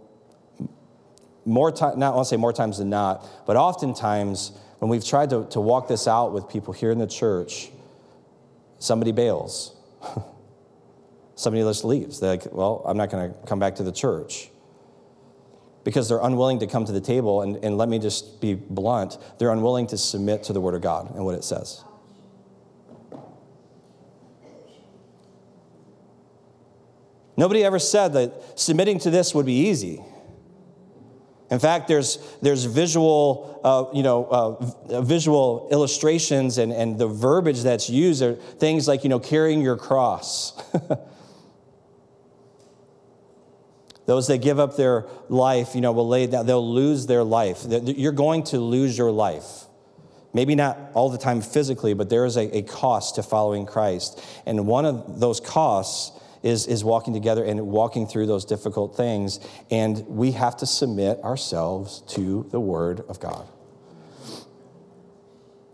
[1.45, 5.05] more time, not I want to say more times than not, but oftentimes when we've
[5.05, 7.69] tried to, to walk this out with people here in the church,
[8.79, 9.75] somebody bails.
[11.35, 12.19] somebody just leaves.
[12.19, 14.49] They're like, well, I'm not going to come back to the church.
[15.83, 19.17] Because they're unwilling to come to the table, and, and let me just be blunt,
[19.39, 21.81] they're unwilling to submit to the Word of God and what it says.
[27.37, 30.03] Nobody ever said that submitting to this would be easy.
[31.49, 37.61] In fact, there's, there's visual, uh, you know, uh, visual illustrations and, and the verbiage
[37.61, 40.61] that's used are things like, you know, carrying your cross.
[44.07, 47.63] Those that give up their life, you know, will lay down, they'll lose their life.
[47.67, 49.65] You're going to lose your life.
[50.33, 54.21] Maybe not all the time physically, but there is a, a cost to following Christ.
[54.45, 56.11] And one of those costs
[56.47, 59.39] is, is walking together and walking through those difficult things.
[59.69, 63.47] And we have to submit ourselves to the Word of God.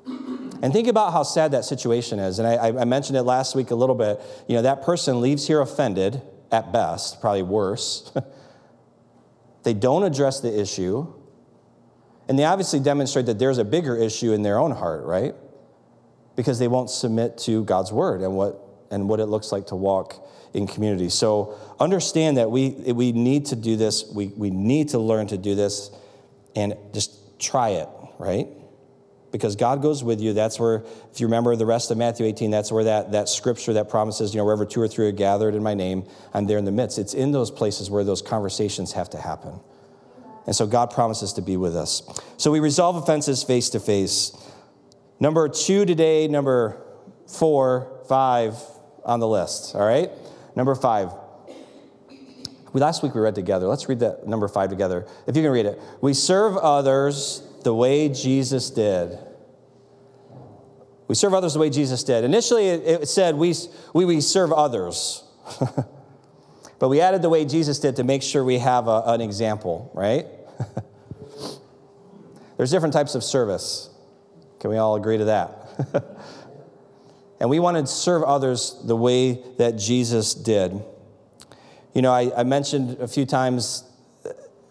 [0.06, 2.40] And think about how sad that situation is.
[2.40, 4.20] And I, I, mentioned it last week a little bit.
[4.48, 8.12] You know, that person leaves here offended, at best, probably worse.
[9.64, 11.14] they don't address the issue.
[12.28, 15.36] And they obviously demonstrate that there's a bigger issue in their own heart, right?
[16.36, 18.60] Because they won't submit to God's word and what,
[18.90, 21.10] and what it looks like to walk in community.
[21.10, 24.06] So understand that we, we need to do this.
[24.14, 25.90] We, we need to learn to do this
[26.56, 27.90] and just try it,
[28.20, 28.48] right?
[29.32, 30.34] Because God goes with you.
[30.34, 33.74] That's where, if you remember the rest of Matthew 18, that's where that, that scripture
[33.74, 36.60] that promises, you know, wherever two or three are gathered in my name, I'm there
[36.60, 37.00] in the midst.
[37.00, 39.60] It's in those places where those conversations have to happen.
[40.46, 42.04] And so God promises to be with us.
[42.38, 44.34] So we resolve offenses face to face.
[45.20, 46.82] Number two today, number
[47.28, 48.56] four, five
[49.06, 50.12] on the list, all right?
[50.56, 51.12] Number five.
[52.74, 53.68] We, last week we read together.
[53.68, 55.08] Let's read that number five together.
[55.28, 55.80] If you can read it.
[56.02, 59.18] We serve others the way Jesus did.
[61.08, 62.24] We serve others the way Jesus did.
[62.24, 63.54] Initially, it, said we,
[63.94, 65.24] we, we serve others.
[66.80, 69.92] but we added the way Jesus did to make sure we have a, an example,
[69.94, 70.26] right?
[72.58, 73.90] There's different types of service.
[74.60, 75.60] Can we all agree to that?
[77.40, 80.82] And we want to serve others the way that Jesus did.
[81.94, 83.84] You know, I, I mentioned a few times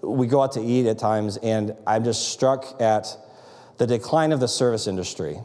[0.03, 3.07] we go out to eat at times, and I'm just struck at
[3.79, 5.39] the decline of the service industry.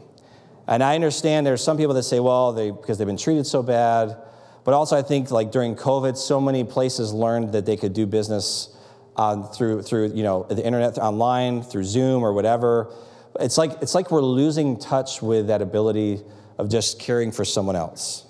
[0.66, 3.62] And I understand there's some people that say, well, they, because they've been treated so
[3.62, 4.16] bad.
[4.64, 8.06] But also, I think like during COVID, so many places learned that they could do
[8.06, 8.76] business
[9.16, 12.92] uh, through, through you know, the internet, online, through Zoom or whatever.
[13.40, 16.20] It's like, it's like we're losing touch with that ability
[16.58, 18.26] of just caring for someone else.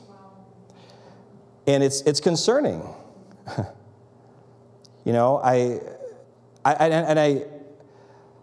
[1.67, 2.83] And it's, it's concerning.
[5.05, 5.81] you know, I,
[6.65, 7.45] I, and I,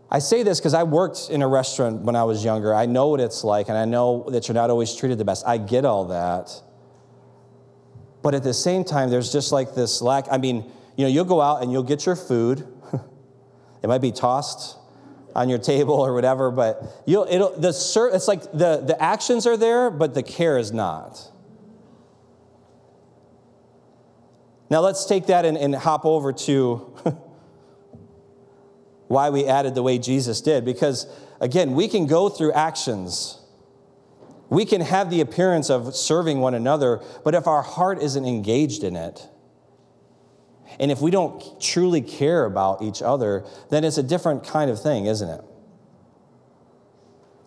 [0.10, 2.74] I say this because I worked in a restaurant when I was younger.
[2.74, 5.46] I know what it's like, and I know that you're not always treated the best.
[5.48, 6.52] I get all that.
[8.22, 10.26] But at the same time, there's just like this lack.
[10.32, 12.68] I mean, you know, you'll go out and you'll get your food.
[13.84, 14.78] it might be tossed
[15.36, 19.58] on your table or whatever, but you'll, it'll, the, it's like the, the actions are
[19.58, 21.32] there, but the care is not.
[24.70, 26.96] Now let's take that and, and hop over to
[29.08, 30.64] why we added the way Jesus did.
[30.66, 31.06] Because
[31.40, 33.40] again, we can go through actions.
[34.50, 38.84] We can have the appearance of serving one another, but if our heart isn't engaged
[38.84, 39.28] in it,
[40.80, 44.82] and if we don't truly care about each other, then it's a different kind of
[44.82, 45.42] thing, isn't it?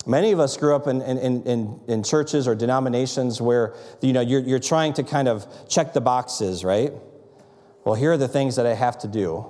[0.07, 4.23] Many of us grew up in, in, in, in churches or denominations where you know,
[4.23, 6.93] you're, you're trying to kind of check the boxes, right?
[7.89, 9.47] well, here are the things that I have to do.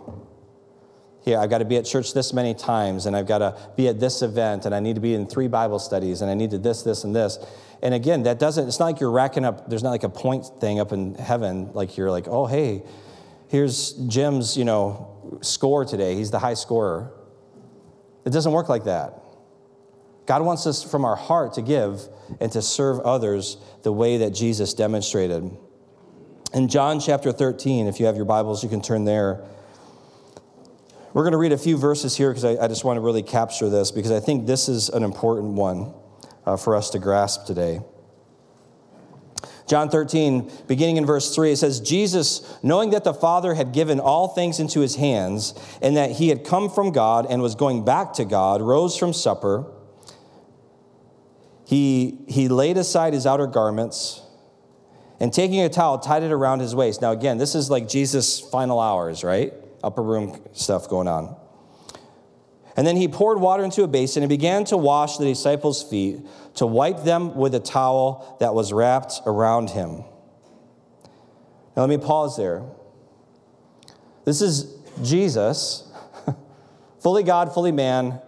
[1.22, 3.88] Here, I've got to be at church this many times, and I've got to be
[3.88, 6.52] at this event, and I need to be in three Bible studies, and I need
[6.52, 7.38] to this, this, and this.
[7.82, 10.46] And again, that doesn't, it's not like you're racking up, there's not like a point
[10.60, 12.84] thing up in heaven, like you're like, oh, hey,
[13.48, 16.14] here's Jim's, you know, score today.
[16.14, 17.10] He's the high scorer.
[18.24, 19.22] It doesn't work like that.
[20.26, 22.02] God wants us from our heart to give
[22.40, 25.50] and to serve others the way that Jesus demonstrated.
[26.52, 29.42] In John chapter 13, if you have your Bibles, you can turn there.
[31.14, 33.22] We're going to read a few verses here because I, I just want to really
[33.22, 35.94] capture this because I think this is an important one
[36.44, 37.80] uh, for us to grasp today.
[39.68, 44.00] John 13, beginning in verse 3, it says, Jesus, knowing that the Father had given
[44.00, 47.84] all things into his hands, and that he had come from God and was going
[47.84, 49.66] back to God, rose from supper.
[51.64, 54.22] He, he laid aside his outer garments,
[55.20, 57.02] and taking a towel, tied it around his waist.
[57.02, 59.52] Now, again, this is like Jesus' final hours, right?
[59.84, 61.36] Upper room stuff going on.
[62.78, 66.20] And then he poured water into a basin and began to wash the disciples' feet,
[66.54, 70.04] to wipe them with a towel that was wrapped around him.
[71.76, 72.62] Now, let me pause there.
[74.24, 75.90] This is Jesus,
[77.00, 78.20] fully God, fully man,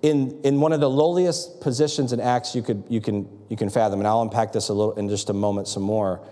[0.00, 3.68] in, in one of the lowliest positions and acts you, could, you, can, you can
[3.68, 4.00] fathom.
[4.00, 6.26] And I'll unpack this a little in just a moment some more.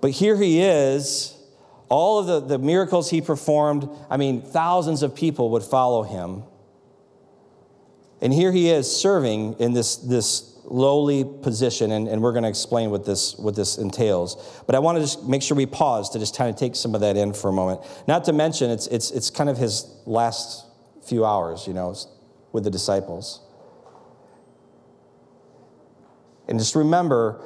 [0.00, 1.35] But here he is
[1.88, 6.42] all of the, the miracles he performed, I mean, thousands of people would follow him.
[8.20, 12.48] And here he is serving in this, this lowly position, and, and we're going to
[12.48, 14.62] explain what this, what this entails.
[14.66, 16.94] But I want to just make sure we pause to just kind of take some
[16.94, 17.80] of that in for a moment.
[18.08, 20.66] Not to mention, it's, it's, it's kind of his last
[21.06, 21.94] few hours, you know,
[22.52, 23.40] with the disciples.
[26.48, 27.40] And just remember,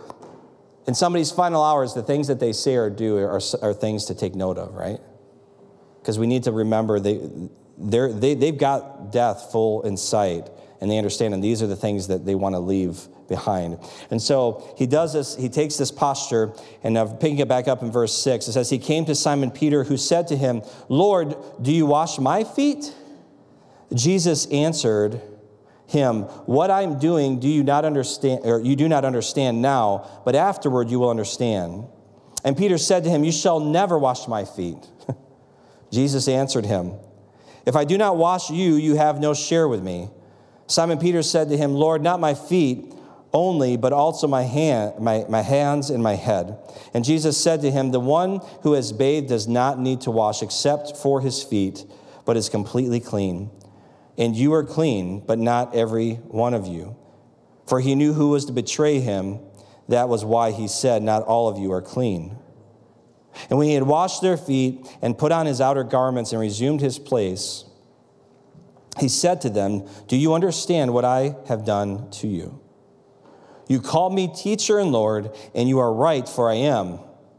[0.87, 4.15] in somebody's final hours, the things that they say or do are, are things to
[4.15, 4.99] take note of, right?
[6.01, 7.21] Because we need to remember they,
[7.79, 10.49] they, they've got death full in sight,
[10.81, 13.79] and they understand, and these are the things that they want to leave behind.
[14.11, 17.83] And so he does this, he takes this posture, and uh, picking it back up
[17.83, 21.37] in verse 6, it says, He came to Simon Peter, who said to him, Lord,
[21.61, 22.95] do you wash my feet?
[23.95, 25.21] Jesus answered,
[25.91, 30.35] him, What I'm doing, do you not understand, or you do not understand now, but
[30.35, 31.85] afterward you will understand.
[32.45, 34.79] And Peter said to him, You shall never wash my feet.
[35.91, 36.95] Jesus answered him,
[37.67, 40.09] If I do not wash you, you have no share with me.
[40.69, 42.95] Simon Peter said to him, Lord, not my feet
[43.33, 46.57] only, but also my, hand, my, my hands and my head.
[46.95, 50.43] And Jesus said to him, The one who has bathed does not need to wash
[50.43, 51.85] except for his feet,
[52.25, 53.51] but is completely clean
[54.21, 56.95] and you are clean, but not every one of you.
[57.67, 59.41] For he knew who was to betray him.
[59.89, 62.37] That was why he said, Not all of you are clean.
[63.49, 66.83] And when he had washed their feet and put on his outer garments and resumed
[66.83, 67.65] his place,
[68.99, 72.61] he said to them, Do you understand what I have done to you?
[73.69, 76.99] You call me teacher and Lord, and you are right, for I am.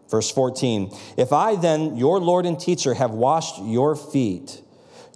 [0.10, 4.64] Verse 14 If I then, your Lord and teacher, have washed your feet,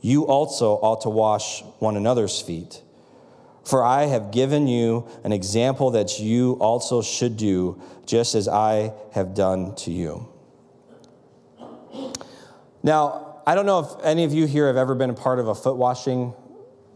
[0.01, 2.81] you also ought to wash one another's feet.
[3.65, 8.93] For I have given you an example that you also should do, just as I
[9.13, 10.27] have done to you.
[12.83, 15.47] Now, I don't know if any of you here have ever been a part of
[15.47, 16.33] a foot washing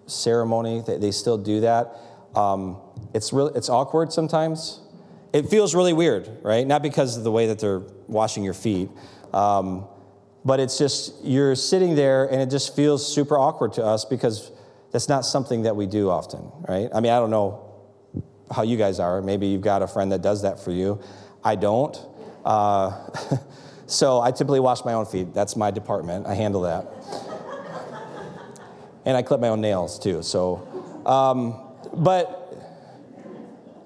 [0.06, 0.84] ceremony.
[0.86, 1.96] They, still do that.
[2.36, 2.78] Um,
[3.16, 4.82] it's, really, it's awkward sometimes.
[5.34, 6.66] It feels really weird, right?
[6.66, 8.90] Not because of the way that they're washing your feet.
[9.34, 9.88] Um,
[10.46, 14.52] but it's just, you're sitting there and it just feels super awkward to us because
[14.92, 16.90] that's not something that we do often, right?
[16.94, 17.66] I mean, I don't know
[18.52, 19.22] how you guys are.
[19.22, 21.00] Maybe you've got a friend that does that for you.
[21.44, 21.98] I don't.
[22.44, 23.10] Uh,
[23.86, 25.34] so I typically wash my own feet.
[25.34, 26.26] That's my department.
[26.26, 26.88] I handle that.
[29.06, 30.24] and I clip my own nails too.
[30.24, 30.68] So,
[31.06, 31.60] um,
[31.94, 32.40] but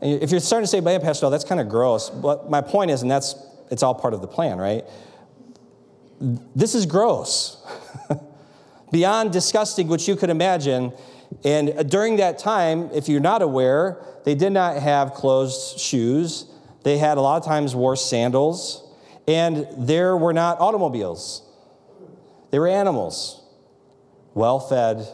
[0.01, 2.09] if you're starting to say, man, Pastor, that's kind of gross.
[2.09, 3.35] But my point is, and that's,
[3.71, 4.83] it's all part of the plan, right?
[6.55, 7.57] This is gross,
[8.91, 10.93] beyond disgusting, which you could imagine.
[11.43, 16.45] And during that time, if you're not aware, they did not have closed shoes.
[16.83, 18.89] They had a lot of times wore sandals,
[19.27, 21.41] and there were not automobiles.
[22.51, 23.41] They were animals,
[24.33, 25.07] well fed,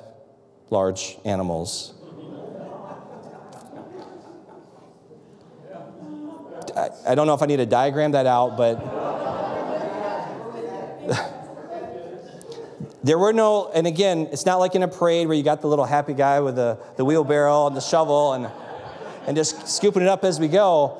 [0.69, 1.93] large animals.
[7.05, 8.98] I, don't know if I need to diagram that out, but
[13.03, 15.67] there were no, and again, it's not like in a parade where you got the
[15.67, 18.49] little happy guy with the, the wheelbarrow and the shovel and,
[19.27, 20.97] and just scooping it up as we go.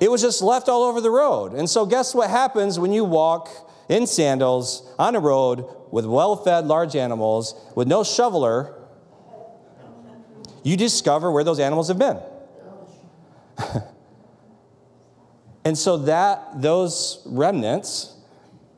[0.00, 1.52] It was just left all over the road.
[1.52, 3.48] And so, guess what happens when you walk
[3.88, 8.74] in sandals on a road with well fed large animals with no shoveler?
[10.62, 12.18] You discover where those animals have been.
[15.64, 18.15] and so that those remnants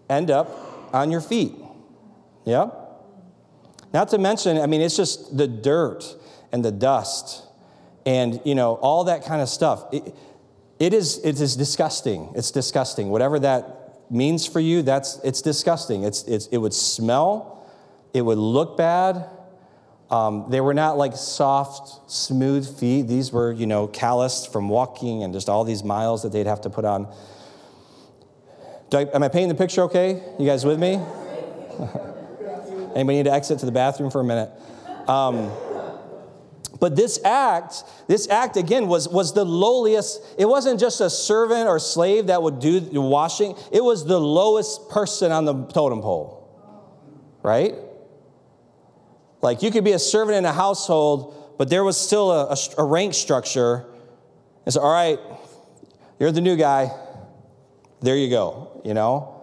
[0.08, 1.54] end up on your feet.
[2.44, 2.70] Yeah?
[3.92, 6.04] Not to mention, I mean, it's just the dirt
[6.52, 7.44] and the dust
[8.06, 9.84] and, you know, all that kind of stuff.
[9.92, 10.14] It,
[10.78, 12.32] it is, it is disgusting.
[12.34, 13.10] It's disgusting.
[13.10, 16.04] Whatever that means for you, that's, it's disgusting.
[16.04, 17.66] It's, it's, it would smell,
[18.14, 19.26] it would look bad.
[20.10, 23.02] Um, they were not like soft, smooth feet.
[23.08, 26.62] These were, you know, calloused from walking and just all these miles that they'd have
[26.62, 27.12] to put on.
[28.92, 30.22] I, am I painting the picture okay?
[30.38, 30.94] You guys with me?
[32.94, 34.50] Anybody need to exit to the bathroom for a minute?
[35.08, 35.50] Um,
[36.80, 40.22] but this act, this act again was, was the lowliest.
[40.38, 44.20] It wasn't just a servant or slave that would do the washing, it was the
[44.20, 46.36] lowest person on the totem pole.
[47.42, 47.74] Right?
[49.42, 52.56] Like you could be a servant in a household, but there was still a, a,
[52.78, 53.86] a rank structure.
[54.66, 55.18] It's all right,
[56.18, 56.90] you're the new guy.
[58.00, 59.34] There you go, you know?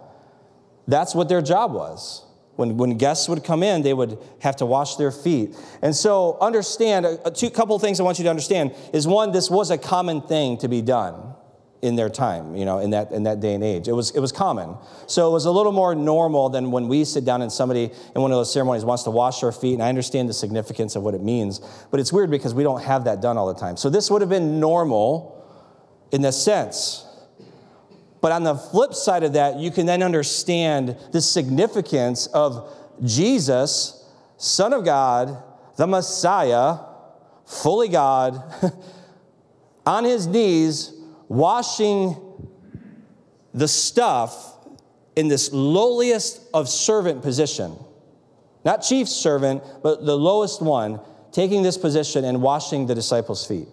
[0.88, 2.24] That's what their job was.
[2.56, 5.54] When, when guests would come in, they would have to wash their feet.
[5.82, 9.32] And so, understand a, a two couple things I want you to understand is one,
[9.32, 11.34] this was a common thing to be done
[11.82, 13.86] in their time, you know, in that, in that day and age.
[13.88, 14.76] It was, it was common.
[15.06, 18.22] So it was a little more normal than when we sit down and somebody in
[18.22, 19.74] one of those ceremonies wants to wash our feet.
[19.74, 21.60] And I understand the significance of what it means,
[21.90, 23.76] but it's weird because we don't have that done all the time.
[23.76, 25.44] So this would have been normal
[26.10, 27.05] in the sense.
[28.20, 32.72] But on the flip side of that, you can then understand the significance of
[33.04, 34.04] Jesus,
[34.36, 35.42] Son of God,
[35.76, 36.78] the Messiah,
[37.44, 38.42] fully God,
[39.86, 40.92] on his knees,
[41.28, 42.16] washing
[43.52, 44.54] the stuff
[45.14, 47.76] in this lowliest of servant position.
[48.64, 51.00] Not chief servant, but the lowest one,
[51.32, 53.68] taking this position and washing the disciples' feet.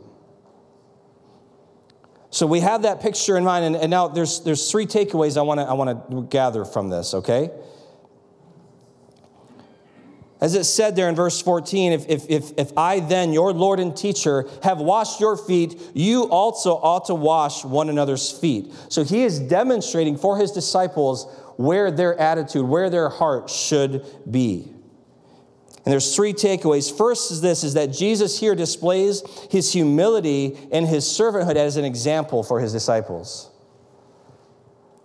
[2.33, 5.43] So we have that picture in mind, and, and now there's, there's three takeaways I
[5.43, 7.51] want to I wanna gather from this, okay?
[10.41, 13.79] As it said there in verse 14, if, if, if, if I then, your Lord
[13.79, 18.73] and teacher, have washed your feet, you also ought to wash one another's feet.
[18.89, 24.72] So he is demonstrating for his disciples where their attitude, where their heart should be.
[25.85, 26.95] And there's three takeaways.
[26.95, 31.83] First is this is that Jesus here displays his humility and his servanthood as an
[31.83, 33.49] example for his disciples.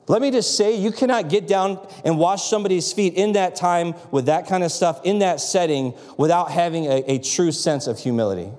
[0.07, 3.95] Let me just say, you cannot get down and wash somebody's feet in that time
[4.11, 7.99] with that kind of stuff, in that setting, without having a, a true sense of
[7.99, 8.51] humility.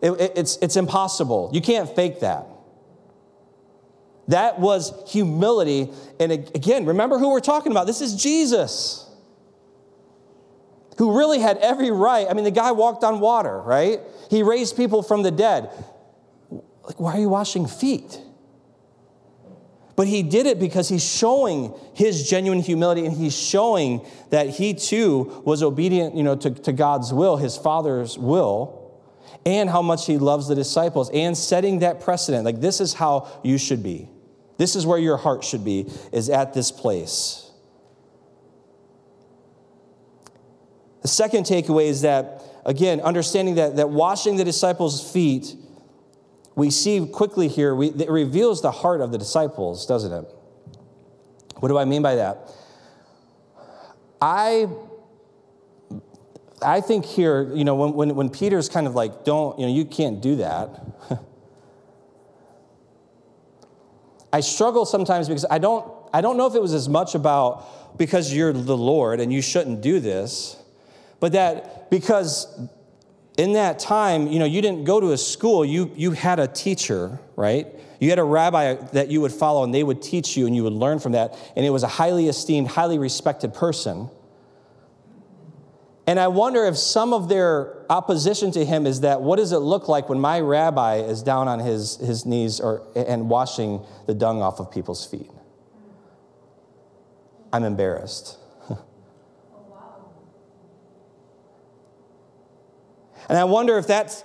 [0.00, 1.50] It, it, it's, it's impossible.
[1.52, 2.46] You can't fake that.
[4.28, 5.90] That was humility.
[6.20, 7.86] And again, remember who we're talking about.
[7.86, 9.08] This is Jesus
[10.98, 12.26] who really had every right.
[12.28, 14.00] I mean, the guy walked on water, right?
[14.30, 15.70] He raised people from the dead.
[16.50, 18.18] Like, why are you washing feet?
[19.94, 24.74] But he did it because he's showing his genuine humility and he's showing that he
[24.74, 29.00] too was obedient, you know, to, to God's will, his father's will,
[29.44, 32.44] and how much he loves the disciples and setting that precedent.
[32.44, 34.08] Like this is how you should be.
[34.56, 37.41] This is where your heart should be, is at this place.
[41.02, 45.54] The second takeaway is that, again, understanding that, that washing the disciples' feet,
[46.54, 50.30] we see quickly here, we, it reveals the heart of the disciples, doesn't it?
[51.58, 52.50] What do I mean by that?
[54.20, 54.68] I
[56.64, 59.72] I think here, you know, when, when, when Peter's kind of like, don't, you know,
[59.72, 60.80] you can't do that.
[64.32, 67.98] I struggle sometimes because I don't, I don't know if it was as much about
[67.98, 70.61] because you're the Lord and you shouldn't do this,
[71.22, 72.52] but that because
[73.38, 76.48] in that time, you know, you didn't go to a school, you, you had a
[76.48, 77.68] teacher, right?
[78.00, 80.64] You had a rabbi that you would follow and they would teach you and you
[80.64, 81.38] would learn from that.
[81.54, 84.10] And it was a highly esteemed, highly respected person.
[86.08, 89.58] And I wonder if some of their opposition to him is that what does it
[89.58, 94.14] look like when my rabbi is down on his, his knees or, and washing the
[94.14, 95.30] dung off of people's feet?
[97.52, 98.38] I'm embarrassed.
[103.32, 104.24] And I wonder if that's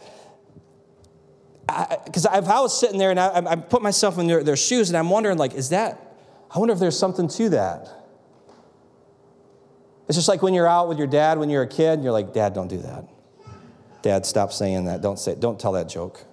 [1.65, 4.89] because if I, was sitting there and I, I put myself in their, their shoes
[4.89, 6.13] and I'm wondering, like, is that,
[6.53, 7.87] I wonder if there's something to that.
[10.09, 12.11] It's just like when you're out with your dad when you're a kid and you're
[12.11, 13.05] like, Dad, don't do that.
[14.01, 15.01] Dad, stop saying that.
[15.01, 16.25] Don't say, don't tell that joke.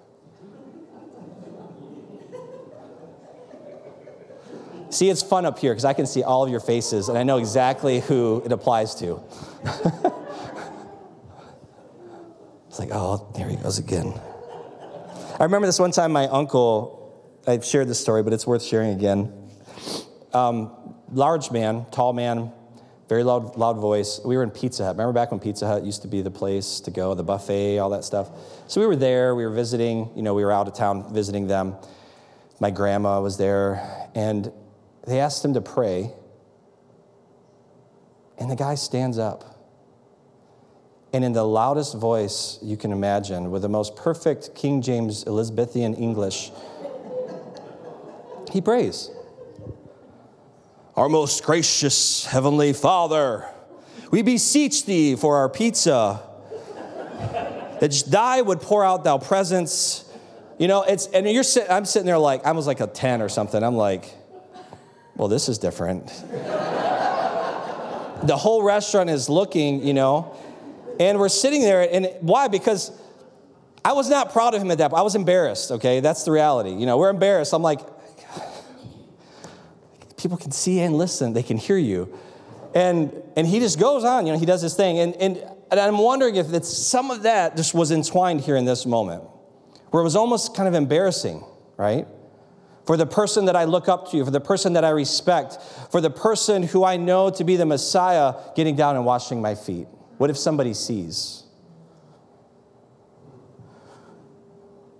[4.90, 7.22] See, it's fun up here because I can see all of your faces and I
[7.22, 9.22] know exactly who it applies to.
[12.74, 14.20] it's like, oh, there he goes again.
[15.38, 18.90] I remember this one time my uncle, I've shared this story, but it's worth sharing
[18.90, 19.32] again.
[20.32, 22.50] Um, large man, tall man,
[23.08, 24.20] very loud, loud voice.
[24.24, 24.96] We were in Pizza Hut.
[24.96, 27.90] Remember back when Pizza Hut used to be the place to go, the buffet, all
[27.90, 28.28] that stuff?
[28.66, 31.46] So we were there, we were visiting, you know, we were out of town visiting
[31.46, 31.76] them.
[32.58, 34.50] My grandma was there, and
[35.06, 36.10] they asked him to pray.
[38.36, 39.53] And the guy stands up.
[41.14, 45.94] And in the loudest voice you can imagine, with the most perfect King James Elizabethan
[45.94, 46.50] English,
[48.50, 49.12] he prays.
[50.96, 53.48] Our most gracious Heavenly Father,
[54.10, 56.20] we beseech thee for our pizza,
[57.78, 60.12] that thy would pour out thou presence.
[60.58, 63.22] You know, it's, and you're sitting, I'm sitting there like, I was like a 10
[63.22, 63.62] or something.
[63.62, 64.12] I'm like,
[65.14, 66.08] well, this is different.
[68.24, 70.36] the whole restaurant is looking, you know,
[71.00, 72.48] and we're sitting there, and why?
[72.48, 72.90] Because
[73.84, 75.00] I was not proud of him at that point.
[75.00, 76.00] I was embarrassed, okay?
[76.00, 76.70] That's the reality.
[76.70, 77.52] You know, we're embarrassed.
[77.52, 77.80] I'm like,
[80.16, 82.18] people can see and listen, they can hear you.
[82.74, 84.98] And, and he just goes on, you know, he does his thing.
[84.98, 85.36] And, and,
[85.70, 89.22] and I'm wondering if it's some of that just was entwined here in this moment,
[89.90, 91.44] where it was almost kind of embarrassing,
[91.76, 92.08] right?
[92.86, 95.58] For the person that I look up to, for the person that I respect,
[95.90, 99.54] for the person who I know to be the Messiah getting down and washing my
[99.54, 99.88] feet.
[100.18, 101.44] What if somebody sees?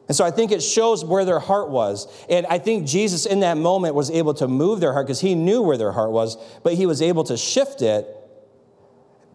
[0.06, 2.06] And so I think it shows where their heart was.
[2.28, 5.34] And I think Jesus in that moment was able to move their heart because he
[5.34, 8.06] knew where their heart was, but he was able to shift it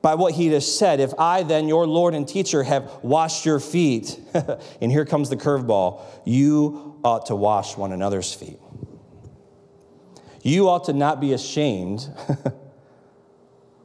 [0.02, 1.00] by what he just said.
[1.00, 4.20] If I, then, your Lord and teacher, have washed your feet,
[4.82, 8.60] and here comes the curveball, you ought to wash one another's feet.
[10.44, 12.08] You ought to not be ashamed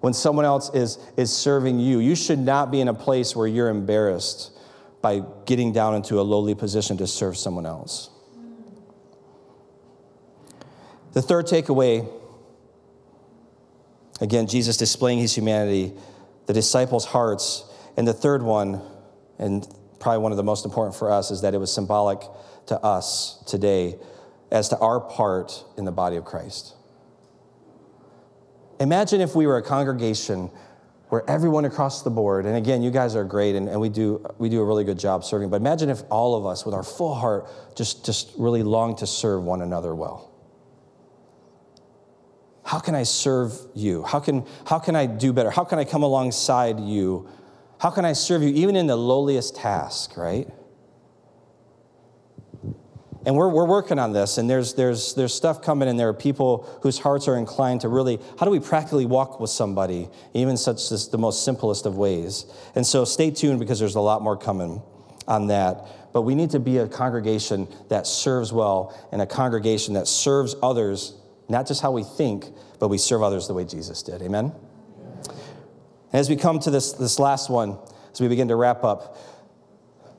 [0.05, 1.99] when someone else is, is serving you.
[1.99, 4.53] You should not be in a place where you're embarrassed
[5.01, 8.11] by getting down into a lowly position to serve someone else.
[11.15, 12.07] The third takeaway
[14.21, 15.95] again, Jesus displaying his humanity,
[16.45, 17.65] the disciples' hearts.
[17.97, 18.83] And the third one,
[19.39, 19.67] and
[20.01, 22.21] probably one of the most important for us, is that it was symbolic
[22.67, 23.97] to us today
[24.51, 26.75] as to our part in the body of Christ.
[28.81, 30.51] Imagine if we were a congregation
[31.09, 34.25] where everyone across the board, and again, you guys are great and, and we, do,
[34.39, 36.83] we do a really good job serving, but imagine if all of us, with our
[36.83, 40.31] full heart, just, just really long to serve one another well.
[42.65, 44.03] How can I serve you?
[44.03, 45.51] How can, how can I do better?
[45.51, 47.29] How can I come alongside you?
[47.79, 50.49] How can I serve you even in the lowliest task, right?
[53.27, 56.15] And we're, we're working on this, and there's, there's, there's stuff coming, and there are
[56.15, 60.57] people whose hearts are inclined to really, how do we practically walk with somebody, even
[60.57, 62.45] such as the most simplest of ways?
[62.75, 64.83] And so stay tuned because there's a lot more coming
[65.27, 65.87] on that.
[66.13, 70.55] But we need to be a congregation that serves well and a congregation that serves
[70.63, 71.15] others,
[71.49, 72.47] not just how we think,
[72.79, 74.21] but we serve others the way Jesus did.
[74.23, 74.53] Amen?
[75.27, 77.79] And as we come to this, this last one,
[78.13, 79.17] as we begin to wrap up,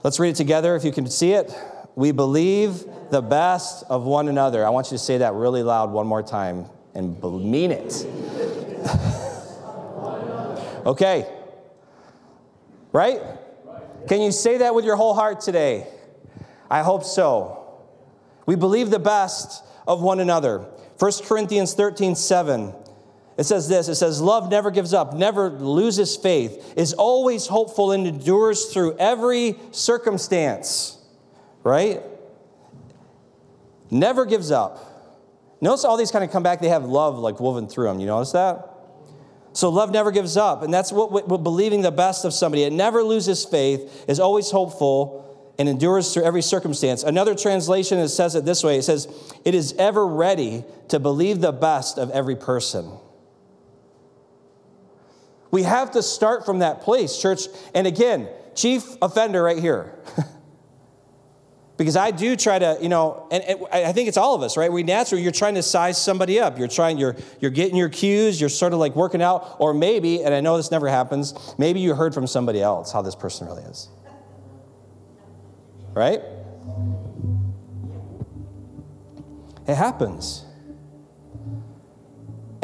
[0.04, 1.56] let's read it together if you can see it.
[1.96, 4.66] We believe the best of one another.
[4.66, 8.06] I want you to say that really loud one more time and mean it.
[10.86, 11.26] okay.
[12.92, 13.22] Right?
[14.08, 15.88] Can you say that with your whole heart today?
[16.70, 17.62] I hope so.
[18.46, 20.66] We believe the best of one another.
[21.00, 22.74] 1 Corinthians 13 7.
[23.38, 27.92] It says this it says, Love never gives up, never loses faith, is always hopeful,
[27.92, 30.98] and endures through every circumstance
[31.66, 32.02] right?
[33.92, 35.58] Never gives up.
[35.60, 38.00] Notice all these kind of come back, they have love like woven through them.
[38.00, 38.70] You notice that?
[39.54, 40.64] So love never gives up.
[40.64, 42.64] And that's what, what, what believing the best of somebody.
[42.64, 45.24] It never loses faith, is always hopeful,
[45.58, 47.04] and endures through every circumstance.
[47.04, 49.08] Another translation it says it this way it says,
[49.44, 52.92] It is ever ready to believe the best of every person.
[55.52, 57.44] We have to start from that place, church.
[57.74, 59.96] And again, chief offender right here.
[61.78, 64.56] Because I do try to, you know, and, and, I think it's all of us,
[64.56, 64.72] right?
[64.72, 66.58] We naturally, you're trying to size somebody up.
[66.58, 70.24] You're trying, you're, you're getting your cues, you're sort of like working out, or maybe,
[70.24, 73.48] and I know this never happens, maybe you heard from somebody else how this person
[73.48, 73.90] really is.
[75.94, 76.22] Right?
[79.68, 80.45] It happens.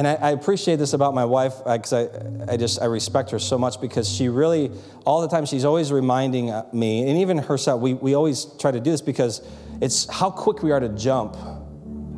[0.02, 2.10] And I, I, appreciate this about my wife because I,
[2.52, 4.72] I just I respect her so much because she really
[5.06, 8.72] all the time she's always reminding uh, me and even herself we, we always try
[8.72, 9.48] to do this because
[9.80, 11.38] it's how quick we are to jump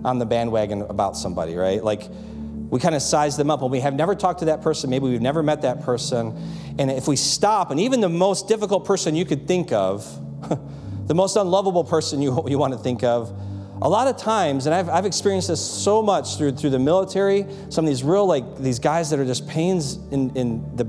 [0.05, 1.83] on the bandwagon about somebody, right?
[1.83, 2.03] Like,
[2.69, 5.03] we kind of size them up and we have never talked to that person maybe
[5.03, 6.37] we've never met that person
[6.79, 10.07] and if we stop and even the most difficult person you could think of
[11.07, 13.37] the most unlovable person you, you want to think of
[13.81, 17.45] a lot of times and I've, I've experienced this so much through, through the military
[17.69, 20.83] some of these real like these guys that are just pains in, in the,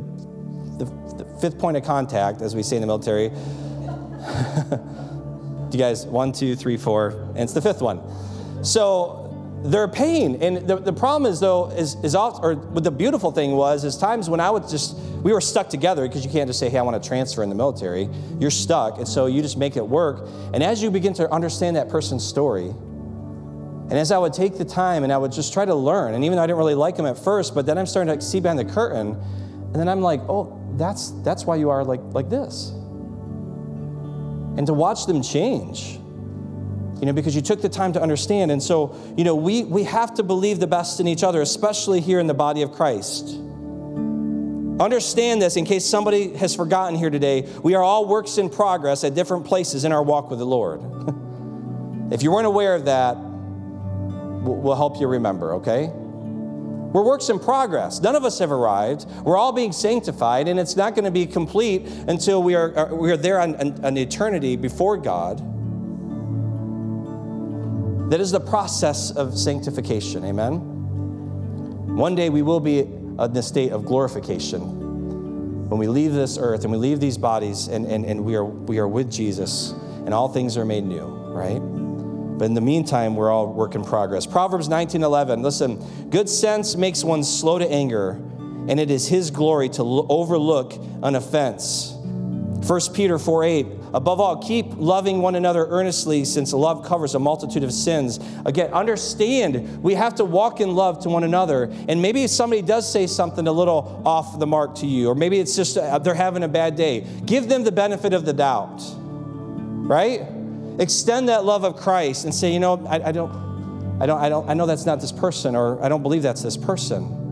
[0.76, 0.84] the,
[1.16, 3.30] the fifth point of contact as we say in the military.
[5.74, 8.00] You guys one two three four and it's the fifth one.
[8.64, 9.23] So
[9.64, 10.42] their pain.
[10.42, 13.96] And the, the problem is, though, is, is often, or the beautiful thing was, is
[13.96, 16.78] times when I would just, we were stuck together because you can't just say, hey,
[16.78, 18.10] I want to transfer in the military.
[18.38, 18.98] You're stuck.
[18.98, 20.28] And so you just make it work.
[20.52, 24.66] And as you begin to understand that person's story, and as I would take the
[24.66, 26.96] time and I would just try to learn, and even though I didn't really like
[26.96, 30.02] them at first, but then I'm starting to see behind the curtain, and then I'm
[30.02, 32.68] like, oh, that's, that's why you are like, like this.
[34.58, 35.98] And to watch them change
[37.04, 38.50] you know, because you took the time to understand.
[38.50, 42.00] And so, you know, we, we have to believe the best in each other, especially
[42.00, 43.36] here in the body of Christ.
[44.80, 47.46] Understand this in case somebody has forgotten here today.
[47.62, 50.80] We are all works in progress at different places in our walk with the Lord.
[52.10, 55.88] if you weren't aware of that, we'll help you remember, okay?
[55.88, 58.00] We're works in progress.
[58.00, 59.04] None of us have arrived.
[59.24, 63.12] We're all being sanctified, and it's not going to be complete until we are, we
[63.12, 65.50] are there on, on, on eternity before God.
[68.10, 70.24] That is the process of sanctification.
[70.24, 71.96] Amen?
[71.96, 75.68] One day we will be in the state of glorification.
[75.68, 78.44] When we leave this earth and we leave these bodies and, and, and we, are,
[78.44, 79.72] we are with Jesus
[80.04, 81.60] and all things are made new, right?
[82.38, 84.26] But in the meantime, we're all work in progress.
[84.26, 85.42] Proverbs 19:11.
[85.42, 88.20] Listen, good sense makes one slow to anger,
[88.68, 91.93] and it is his glory to overlook an offense.
[92.62, 97.18] 1 Peter 4 8, above all, keep loving one another earnestly, since love covers a
[97.18, 98.18] multitude of sins.
[98.46, 101.70] Again, understand we have to walk in love to one another.
[101.88, 105.38] And maybe somebody does say something a little off the mark to you, or maybe
[105.38, 107.06] it's just uh, they're having a bad day.
[107.26, 110.22] Give them the benefit of the doubt, right?
[110.78, 113.30] Extend that love of Christ and say, you know, I, I don't,
[114.00, 116.42] I don't, I don't, I know that's not this person, or I don't believe that's
[116.42, 117.23] this person.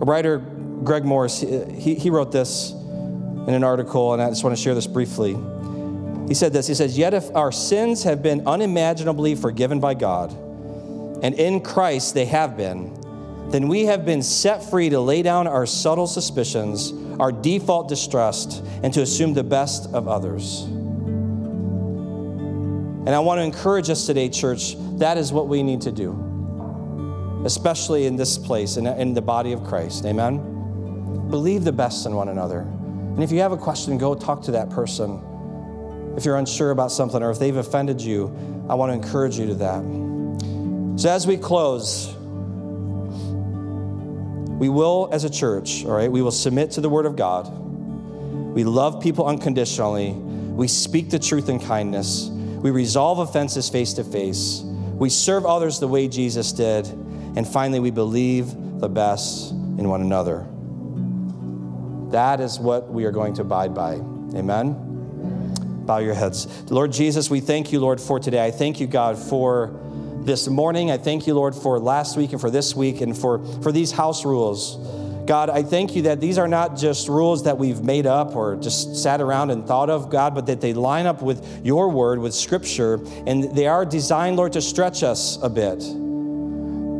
[0.00, 4.62] Writer Greg Morse, he, he wrote this in an article, and I just want to
[4.62, 5.36] share this briefly.
[6.28, 10.30] He said this He says, Yet if our sins have been unimaginably forgiven by God,
[11.22, 12.94] and in Christ they have been,
[13.50, 18.62] then we have been set free to lay down our subtle suspicions, our default distrust,
[18.82, 20.64] and to assume the best of others.
[23.06, 26.27] And I want to encourage us today, church, that is what we need to do
[27.44, 30.04] especially in this place, in, in the body of Christ.
[30.04, 30.38] Amen?
[31.30, 32.60] Believe the best in one another.
[32.60, 35.22] And if you have a question, go talk to that person.
[36.16, 38.26] If you're unsure about something or if they've offended you,
[38.68, 39.82] I want to encourage you to that.
[41.00, 42.14] So as we close,
[44.58, 47.48] we will, as a church, all right, we will submit to the Word of God.
[48.52, 50.12] We love people unconditionally.
[50.12, 52.28] We speak the truth in kindness.
[52.30, 54.62] We resolve offenses face to face.
[54.64, 56.88] We serve others the way Jesus did.
[57.38, 60.44] And finally, we believe the best in one another.
[62.10, 63.92] That is what we are going to abide by.
[64.34, 65.84] Amen?
[65.86, 66.48] Bow your heads.
[66.68, 68.44] Lord Jesus, we thank you, Lord, for today.
[68.44, 69.78] I thank you, God, for
[70.22, 70.90] this morning.
[70.90, 73.92] I thank you, Lord, for last week and for this week and for, for these
[73.92, 74.76] house rules.
[75.24, 78.56] God, I thank you that these are not just rules that we've made up or
[78.56, 82.18] just sat around and thought of, God, but that they line up with your word,
[82.18, 82.94] with scripture,
[83.28, 85.84] and they are designed, Lord, to stretch us a bit.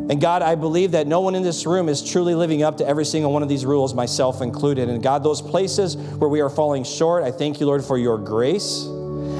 [0.08, 2.86] And God, I believe that no one in this room is truly living up to
[2.86, 4.88] every single one of these rules, myself included.
[4.88, 8.16] And God, those places where we are falling short, I thank you, Lord, for your
[8.16, 8.86] grace.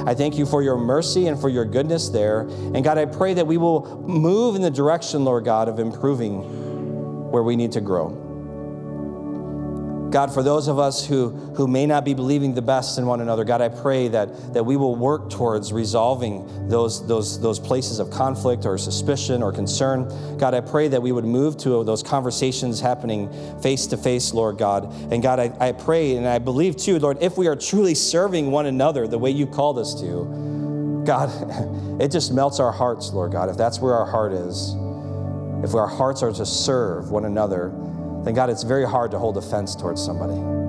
[0.05, 2.41] I thank you for your mercy and for your goodness there.
[2.41, 7.31] And God, I pray that we will move in the direction, Lord God, of improving
[7.31, 8.28] where we need to grow.
[10.11, 13.21] God, for those of us who, who may not be believing the best in one
[13.21, 17.99] another, God, I pray that, that we will work towards resolving those, those, those places
[17.99, 20.07] of conflict or suspicion or concern.
[20.37, 23.29] God, I pray that we would move to those conversations happening
[23.61, 24.91] face to face, Lord God.
[25.11, 28.49] And God, I, I pray and I believe too, Lord, if we are truly serving
[28.49, 31.29] one another the way you've called us to, God,
[32.01, 34.75] it just melts our hearts, Lord God, if that's where our heart is.
[35.63, 37.71] If our hearts are to serve one another,
[38.23, 40.59] then God, it's very hard to hold offense towards somebody.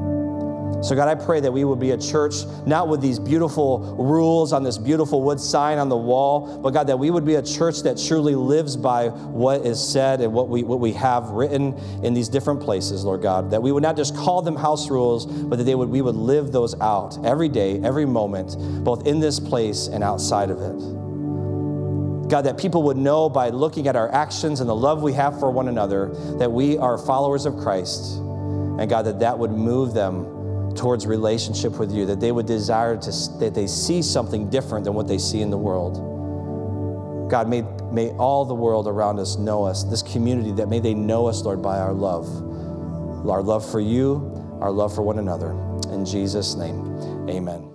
[0.82, 4.54] So, God, I pray that we would be a church not with these beautiful rules
[4.54, 7.42] on this beautiful wood sign on the wall, but God, that we would be a
[7.42, 11.74] church that truly lives by what is said and what we, what we have written
[12.02, 13.50] in these different places, Lord God.
[13.50, 16.16] That we would not just call them house rules, but that they would, we would
[16.16, 21.09] live those out every day, every moment, both in this place and outside of it.
[22.30, 25.38] God, that people would know by looking at our actions and the love we have
[25.38, 28.16] for one another that we are followers of Christ.
[28.18, 32.96] And God, that that would move them towards relationship with you, that they would desire
[32.96, 33.10] to,
[33.40, 36.08] that they see something different than what they see in the world.
[37.30, 37.62] God, may,
[37.92, 41.42] may all the world around us know us, this community, that may they know us,
[41.42, 42.26] Lord, by our love.
[43.28, 45.50] Our love for you, our love for one another.
[45.92, 47.69] In Jesus' name, amen.